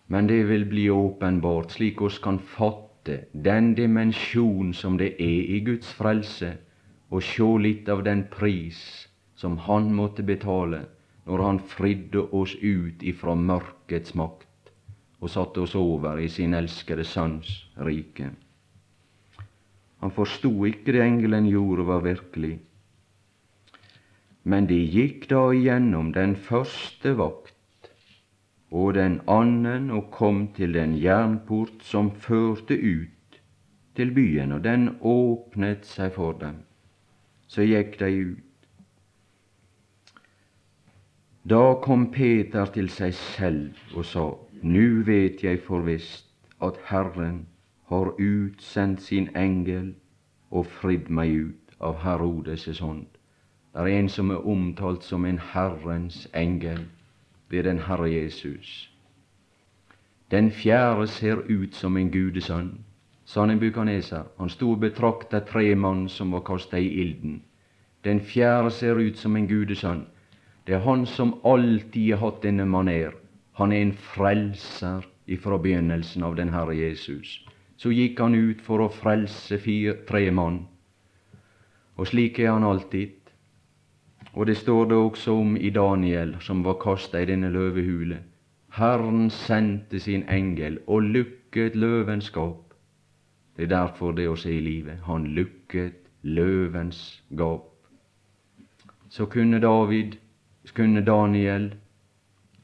Men 0.08 0.26
det 0.26 0.42
vil 0.48 0.64
bli 0.68 0.88
åpenbart, 0.90 1.74
slik 1.76 2.00
oss 2.02 2.18
kan 2.22 2.38
fatte 2.38 3.26
den 3.32 3.74
dimensjon 3.76 4.72
som 4.74 4.96
det 5.00 5.14
er 5.20 5.52
i 5.56 5.60
Guds 5.66 5.92
frelse, 5.98 6.54
og 7.12 7.24
sjå 7.24 7.50
litt 7.60 7.88
av 7.92 8.04
den 8.06 8.24
pris 8.32 8.80
som 9.36 9.58
Han 9.66 9.92
måtte 9.94 10.24
betale 10.24 10.86
når 11.26 11.44
Han 11.44 11.60
fridde 11.74 12.24
oss 12.32 12.54
ut 12.62 13.02
ifra 13.02 13.34
mørkets 13.36 14.14
makt 14.14 14.72
og 15.22 15.30
satte 15.30 15.60
oss 15.62 15.74
over 15.78 16.18
i 16.18 16.28
sin 16.32 16.54
elskede 16.54 17.04
Sønns 17.06 17.50
rike. 17.76 18.32
Han 20.02 20.10
forsto 20.10 20.50
ikke 20.66 20.96
det 20.96 21.04
engelen 21.04 21.46
gjorde, 21.46 21.86
var 21.86 22.02
virkelig. 22.02 22.56
Men 24.44 24.66
de 24.66 24.78
gikk 24.96 25.28
da 25.30 25.50
igjennom 25.54 26.12
den 26.12 26.34
første 26.36 27.14
vakt 27.18 27.90
og 28.72 28.94
den 28.96 29.20
annen 29.28 29.90
og 29.92 30.08
kom 30.10 30.46
til 30.56 30.72
den 30.74 30.94
jernport 30.96 31.84
som 31.84 32.10
førte 32.10 32.74
ut 32.74 33.40
til 33.94 34.14
byen, 34.16 34.52
og 34.52 34.64
den 34.64 34.88
åpnet 35.00 35.84
seg 35.86 36.14
for 36.16 36.32
dem. 36.40 36.62
Så 37.46 37.66
gikk 37.68 37.98
de 38.00 38.08
ut. 38.32 38.48
Da 41.44 41.74
kom 41.84 42.08
Peter 42.14 42.70
til 42.72 42.88
seg 42.88 43.14
selv 43.18 43.96
og 43.96 44.06
sa, 44.08 44.26
Nu 44.62 45.02
vet 45.04 45.42
jeg 45.42 45.60
for 45.66 45.84
visst 45.84 46.28
at 46.62 46.78
Herren 46.88 47.46
har 47.90 48.14
utsendt 48.16 49.02
sin 49.02 49.28
engel 49.36 49.94
og 50.50 50.66
fridd 50.66 51.10
meg 51.10 51.34
ut 51.34 51.74
av 51.80 51.98
Herodes' 52.06 52.80
hånd. 52.80 53.11
Det 53.72 53.80
er 53.80 53.98
en 53.98 54.08
som 54.08 54.30
er 54.30 54.46
omtalt 54.48 55.04
som 55.04 55.24
en 55.24 55.38
Herrens 55.38 56.28
engel. 56.34 56.84
Det 57.50 57.58
er 57.58 57.62
den 57.62 57.78
Herre 57.78 58.10
Jesus. 58.10 58.90
Den 60.30 60.50
fjerde 60.50 61.06
ser 61.06 61.36
ut 61.48 61.74
som 61.74 61.96
en 61.96 62.10
gudesønn, 62.10 62.84
sa 63.24 63.46
Nebukadneser. 63.46 64.24
Han 64.38 64.48
sto 64.48 64.70
og 64.72 64.80
betrakta 64.80 65.40
tre 65.40 65.74
mann 65.74 66.08
som 66.08 66.32
var 66.32 66.40
kasta 66.40 66.78
i 66.78 66.88
ilden. 67.02 67.42
Den 68.04 68.20
fjerde 68.20 68.70
ser 68.70 69.00
ut 69.00 69.18
som 69.18 69.36
en 69.36 69.48
gudesønn. 69.48 70.06
Det 70.66 70.74
er 70.74 70.84
han 70.84 71.06
som 71.06 71.38
alltid 71.44 72.14
har 72.14 72.20
hatt 72.26 72.42
denne 72.42 72.64
maner. 72.64 73.12
Han 73.52 73.72
er 73.72 73.82
en 73.82 73.96
frelser 74.14 75.08
ifra 75.26 75.58
begynnelsen 75.58 76.22
av 76.22 76.36
den 76.36 76.52
Herre 76.52 76.76
Jesus 76.76 77.42
så 77.82 77.90
gikk 77.90 78.20
han 78.22 78.36
ut 78.38 78.60
for 78.62 78.84
å 78.84 78.92
frelse 78.94 79.58
fire, 79.58 79.96
tre 80.06 80.28
mann. 80.30 80.60
Og 81.98 82.06
slik 82.12 82.38
er 82.38 82.52
han 82.54 82.66
alltid. 82.66 83.16
Og 84.32 84.46
det 84.46 84.56
står 84.56 84.84
det 84.88 84.96
også 84.96 85.32
om 85.32 85.56
i 85.56 85.70
Daniel, 85.70 86.36
som 86.40 86.64
var 86.64 86.78
kasta 86.80 87.20
i 87.20 87.28
denne 87.28 87.50
løvehule. 87.52 88.18
Herren 88.72 89.30
sendte 89.30 90.00
sin 90.00 90.22
engel 90.28 90.78
og 90.86 91.02
lukket 91.02 91.76
løvens 91.76 92.30
gap. 92.30 92.72
Det 93.56 93.66
er 93.66 93.74
derfor 93.74 94.12
det 94.16 94.28
å 94.28 94.36
se 94.36 94.54
i 94.56 94.64
livet. 94.64 95.02
Han 95.04 95.26
lukket 95.36 96.08
løvens 96.22 97.22
gap. 97.36 97.68
Så 99.08 99.26
kunne 99.26 99.60
David, 99.60 100.16
kunne 100.72 101.04
Daniel 101.04 101.74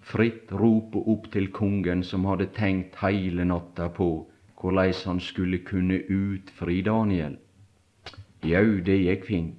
fritt 0.00 0.52
rope 0.52 1.04
opp 1.04 1.28
til 1.32 1.50
kongen, 1.52 2.02
som 2.02 2.24
hadde 2.24 2.48
tenkt 2.56 2.96
heile 3.02 3.44
natta 3.44 3.90
på 3.92 4.08
korleis 4.56 5.04
han 5.04 5.20
skulle 5.20 5.58
kunne 5.58 6.00
utfri 6.08 6.80
Daniel. 6.82 7.36
Jau, 8.42 8.80
det 8.86 8.96
gikk 9.02 9.28
fint. 9.28 9.58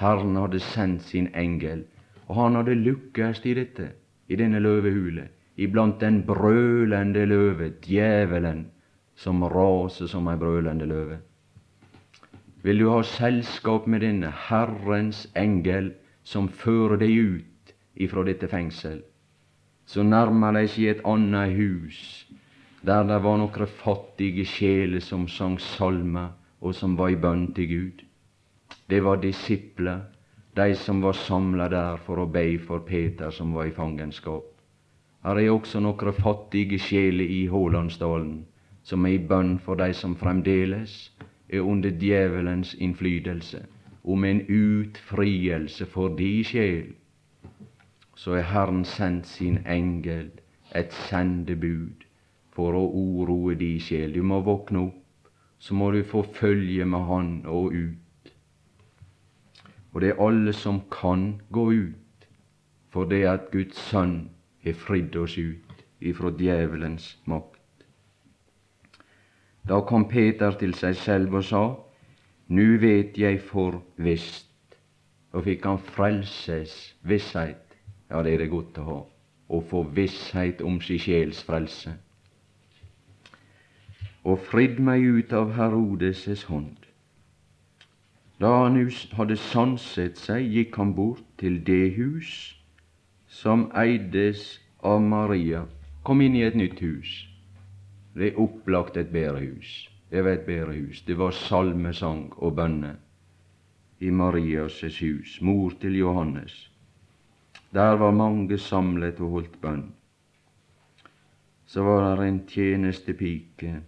Herren 0.00 0.36
hadde 0.40 0.60
sendt 0.64 1.02
sin 1.04 1.28
engel, 1.36 1.84
og 2.28 2.36
han 2.38 2.56
hadde 2.56 2.78
lukkast 2.78 3.44
i 3.46 3.52
dette, 3.58 3.90
i 4.32 4.38
denne 4.40 4.62
løvehule, 4.62 5.26
iblant 5.60 6.00
den 6.00 6.22
brølende 6.24 7.26
løve, 7.28 7.74
djevelen, 7.84 8.64
som 9.14 9.44
raser 9.44 10.08
som 10.08 10.30
ei 10.32 10.38
brølende 10.40 10.88
løve. 10.88 11.20
Vil 12.64 12.80
du 12.80 12.88
ha 12.92 13.02
selskap 13.04 13.86
med 13.86 14.00
denne 14.04 14.32
Herrens 14.48 15.26
engel 15.36 15.92
som 16.24 16.48
fører 16.48 17.00
deg 17.00 17.16
ut 17.20 17.74
ifra 18.00 18.24
dette 18.24 18.48
fengsel, 18.48 19.00
så 19.84 20.04
nærmer 20.06 20.56
de 20.56 20.66
seg 20.70 20.94
et 20.94 21.06
annet 21.08 21.56
hus, 21.56 22.00
der 22.86 23.04
det 23.04 23.20
var 23.24 23.40
noen 23.40 23.72
fattige 23.84 24.46
sjeler 24.48 25.04
som 25.04 25.28
sang 25.28 25.58
salmer, 25.60 26.32
og 26.60 26.76
som 26.76 26.96
var 26.96 27.12
i 27.12 27.20
bønn 27.20 27.50
til 27.56 27.68
Gud. 27.68 28.04
Det 28.90 29.00
var 29.00 29.16
disipler, 29.22 30.00
de 30.54 30.74
som 30.74 31.00
var 31.00 31.12
samla 31.12 31.68
der 31.70 31.96
for 31.96 32.18
å 32.18 32.26
be 32.26 32.58
for 32.58 32.82
Peter 32.88 33.30
som 33.30 33.52
var 33.54 33.68
i 33.68 33.74
fangenskap. 33.76 34.48
Her 35.22 35.38
er 35.38 35.50
også 35.52 35.82
noen 35.84 36.16
fattige 36.16 36.78
sjeler 36.82 37.30
i 37.30 37.44
Hålandsdalen, 37.52 38.46
som 38.82 39.06
er 39.06 39.14
i 39.14 39.22
bønn 39.32 39.58
for 39.62 39.78
de 39.78 39.92
som 39.94 40.16
fremdeles 40.18 40.96
er 41.48 41.62
under 41.62 41.94
djevelens 42.02 42.74
innflytelse, 42.74 43.62
om 44.02 44.24
en 44.24 44.42
utfrielse 44.48 45.86
for 45.86 46.16
de 46.18 46.32
sjel. 46.44 46.94
Så 48.16 48.40
er 48.40 48.48
Herren 48.50 48.84
sendt 48.84 49.26
sin 49.26 49.60
engel, 49.66 50.32
et 50.74 50.92
sendebud, 51.06 52.02
for 52.50 52.74
å 52.74 52.88
uroe 52.90 53.54
de 53.54 53.76
sjel. 53.78 54.14
Du 54.14 54.22
må 54.22 54.42
våkne 54.42 54.88
opp 54.88 55.00
så 55.60 55.74
må 55.74 55.90
du 55.92 56.00
få 56.04 56.22
følge 56.34 56.84
med 56.88 57.04
Han 57.04 57.32
og 57.46 57.74
ut. 57.74 57.99
Og 59.92 60.00
det 60.00 60.10
er 60.10 60.22
alle 60.22 60.52
som 60.52 60.80
kan 60.92 61.40
gå 61.52 61.64
ut, 61.72 62.26
for 62.90 63.04
det 63.04 63.22
at 63.26 63.50
Guds 63.52 63.78
Sønn 63.90 64.30
har 64.64 64.76
fridd 64.78 65.16
oss 65.16 65.38
ut 65.38 65.84
ifra 66.00 66.30
djevelens 66.38 67.12
makt. 67.24 67.86
Da 69.68 69.80
kom 69.86 70.08
Peter 70.08 70.54
til 70.58 70.74
seg 70.74 70.96
selv 70.96 71.34
og 71.34 71.44
sa, 71.44 71.64
Nu 72.48 72.78
vet 72.82 73.18
jeg 73.18 73.40
for 73.40 73.82
visst. 73.96 74.46
Og 75.32 75.44
fikk 75.46 75.64
han 75.64 75.78
frelses 75.78 76.96
visshet. 77.06 77.76
Ja, 78.10 78.22
det 78.22 78.34
er 78.34 78.38
det 78.38 78.50
godt 78.50 78.78
å 78.82 78.86
ha. 78.88 79.00
Å 79.48 79.60
få 79.70 79.84
visshet 79.94 80.62
om 80.66 80.80
si 80.82 80.98
sjels 80.98 81.44
frelse 81.46 81.94
og 84.24 84.40
fridd 84.50 84.80
meg 84.84 85.04
ut 85.04 85.32
av 85.32 85.54
Herodes' 85.56 86.44
hånd. 86.50 86.79
Da 88.40 88.50
han 88.62 88.78
hadde 89.18 89.36
sanset 89.36 90.16
seg, 90.16 90.46
gikk 90.48 90.78
han 90.80 90.94
bort 90.96 91.26
til 91.40 91.58
det 91.66 91.92
hus 91.98 92.30
som 93.28 93.66
eides 93.76 94.58
av 94.80 95.02
Maria. 95.04 95.66
Kom 96.02 96.22
inn 96.24 96.38
i 96.38 96.46
et 96.46 96.56
nytt 96.56 96.80
hus. 96.80 97.12
Det 98.16 98.30
er 98.30 98.40
opplagt 98.40 98.96
et 98.96 99.12
bedehus. 99.12 99.90
Det 100.10 100.24
var 100.24 100.38
et 100.38 100.46
bedehus. 100.48 101.04
Det 101.04 101.18
var 101.20 101.36
salmesang 101.36 102.30
og 102.38 102.56
bønner 102.56 102.96
i 104.00 104.10
Marias 104.10 104.80
hus, 104.80 105.36
mor 105.44 105.76
til 105.80 105.98
Johannes. 105.98 106.70
Der 107.76 107.96
var 108.00 108.10
mange 108.10 108.58
samlet 108.58 109.20
og 109.20 109.36
holdt 109.36 109.60
bønn. 109.60 109.90
Så 111.66 111.84
var 111.84 112.08
der 112.08 112.24
en 112.24 112.40
tjenestepike 112.48 113.82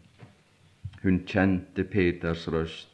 hun 1.02 1.24
kjente 1.26 1.84
Peters 1.84 2.46
røst. 2.52 2.91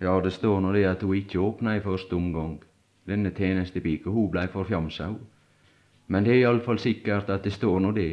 Ja, 0.00 0.20
det 0.20 0.30
står 0.34 0.60
nå 0.60 0.72
det 0.74 0.84
at 0.88 1.02
hun 1.02 1.14
ikke 1.16 1.40
åpna 1.40 1.76
i 1.76 1.82
første 1.84 2.16
omgang. 2.16 2.58
Denne 3.06 3.30
tjenestepika, 3.30 4.10
hun 4.10 4.30
blei 4.32 4.46
forfjamsa, 4.50 5.06
hun. 5.12 5.20
Men 6.06 6.24
det 6.24 6.34
er 6.34 6.40
iallfall 6.42 6.80
sikkert 6.82 7.30
at 7.30 7.44
det 7.44 7.52
står 7.54 7.78
nå 7.80 7.92
det 7.96 8.10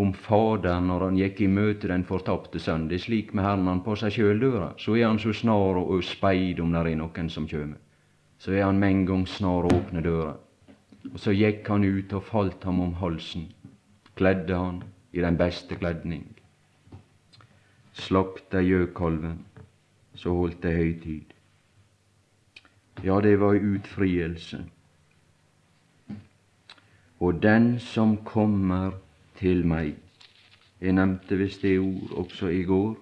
om 0.00 0.12
Faderen 0.14 0.86
når 0.88 1.04
han 1.04 1.18
gikk 1.18 1.42
i 1.44 1.50
møte 1.50 1.90
den 1.90 2.06
fortapte 2.08 2.62
sønn. 2.62 2.86
Det 2.88 3.00
er 3.00 3.04
slik 3.04 3.34
med 3.34 3.44
Herren 3.44 3.82
på 3.84 3.96
seg 3.98 4.14
sjøl 4.14 4.40
døra. 4.40 4.70
Så 4.78 4.96
er 4.96 5.08
han 5.08 5.18
så 5.18 5.34
snar 5.36 5.82
å 5.82 6.00
speid 6.04 6.62
om 6.62 6.72
det 6.72 6.84
er 6.86 7.00
noen 7.02 7.28
som 7.28 7.48
kjem. 7.50 7.74
Så 8.40 8.54
er 8.54 8.64
han 8.64 8.78
med 8.80 8.94
en 8.94 9.06
gang 9.10 9.26
snar 9.28 9.66
å 9.66 9.74
åpne 9.76 10.04
døra. 10.06 10.36
Og 11.12 11.18
så 11.20 11.34
gikk 11.34 11.68
han 11.68 11.84
ut 11.84 12.12
og 12.16 12.24
falt 12.24 12.64
ham 12.64 12.80
om 12.80 12.94
halsen, 13.00 13.48
kledde 14.16 14.56
han 14.56 14.84
i 15.12 15.24
den 15.24 15.36
beste 15.40 15.76
kledning 15.80 16.28
slakta 18.00 18.60
gjøkalven, 18.64 19.38
så 20.20 20.32
holdt 20.36 20.62
det 20.62 20.76
høytid. 20.76 21.32
Ja, 23.04 23.20
det 23.24 23.40
var 23.40 23.56
utfrielse. 23.56 24.64
Og 27.20 27.42
den 27.42 27.78
som 27.80 28.16
kommer 28.24 28.90
til 29.40 29.64
meg 29.66 29.96
Jeg 30.80 30.94
nevnte 30.96 31.36
visst 31.36 31.60
det 31.62 31.74
ord 31.78 32.12
også 32.22 32.48
i 32.48 32.62
går, 32.64 32.94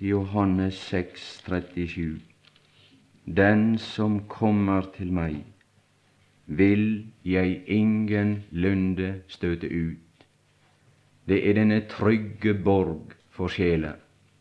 i 0.00 0.08
Johannes 0.08 0.74
6, 0.90 1.26
37. 1.46 2.18
Den 3.36 3.78
som 3.78 4.16
kommer 4.26 4.88
til 4.96 5.12
meg, 5.14 5.36
vil 6.46 7.06
jeg 7.24 7.62
ingenlunde 7.66 9.12
støte 9.28 9.70
ut. 9.70 10.26
Det 11.28 11.38
er 11.38 11.54
denne 11.54 11.80
trygge 11.86 12.54
borg 12.54 13.14
for 13.30 13.46
sjeler. 13.46 13.94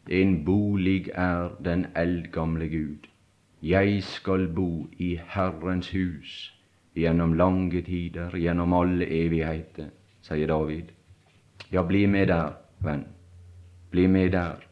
En 0.09 0.45
bolig 0.45 1.09
er 1.13 1.49
den 1.63 1.85
eldgamle 1.95 2.69
Gud. 2.69 3.07
Jeg 3.61 4.03
skal 4.03 4.47
bo 4.47 4.87
i 4.97 5.19
Herrens 5.27 5.91
hus 5.91 6.53
gjennom 6.95 7.33
lange 7.33 7.81
tider, 7.81 8.31
gjennom 8.37 8.73
alle 8.73 9.05
evigheter, 9.05 9.89
sier 10.21 10.47
David. 10.47 10.93
Ja, 11.71 11.83
bli 11.83 12.05
med 12.05 12.27
der, 12.27 12.55
venn. 12.79 13.03
Bli 13.91 14.07
med 14.07 14.31
der. 14.31 14.63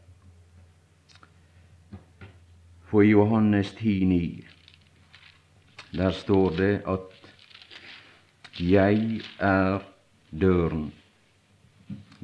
For 2.86 3.02
i 3.02 3.10
Johannes 3.10 3.74
10,9 3.74 4.46
der 5.96 6.10
står 6.10 6.50
det 6.50 6.82
at 6.88 7.32
jeg 8.60 9.20
er 9.38 9.78
døren. 10.40 10.92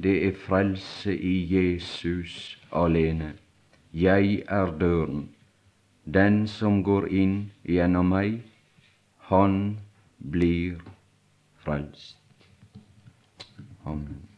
Det 0.03 0.27
er 0.27 0.33
frelse 0.47 1.19
i 1.19 1.55
Jesus 1.55 2.62
alene. 2.73 3.33
Jeg 3.93 4.43
er 4.49 4.75
døren. 4.81 5.29
Den 6.05 6.47
som 6.49 6.83
går 6.83 7.07
inn 7.13 7.37
gjennom 7.69 8.11
meg, 8.11 8.41
han 9.31 9.79
blir 10.19 10.83
frelst. 11.63 12.19
Amen. 13.85 14.32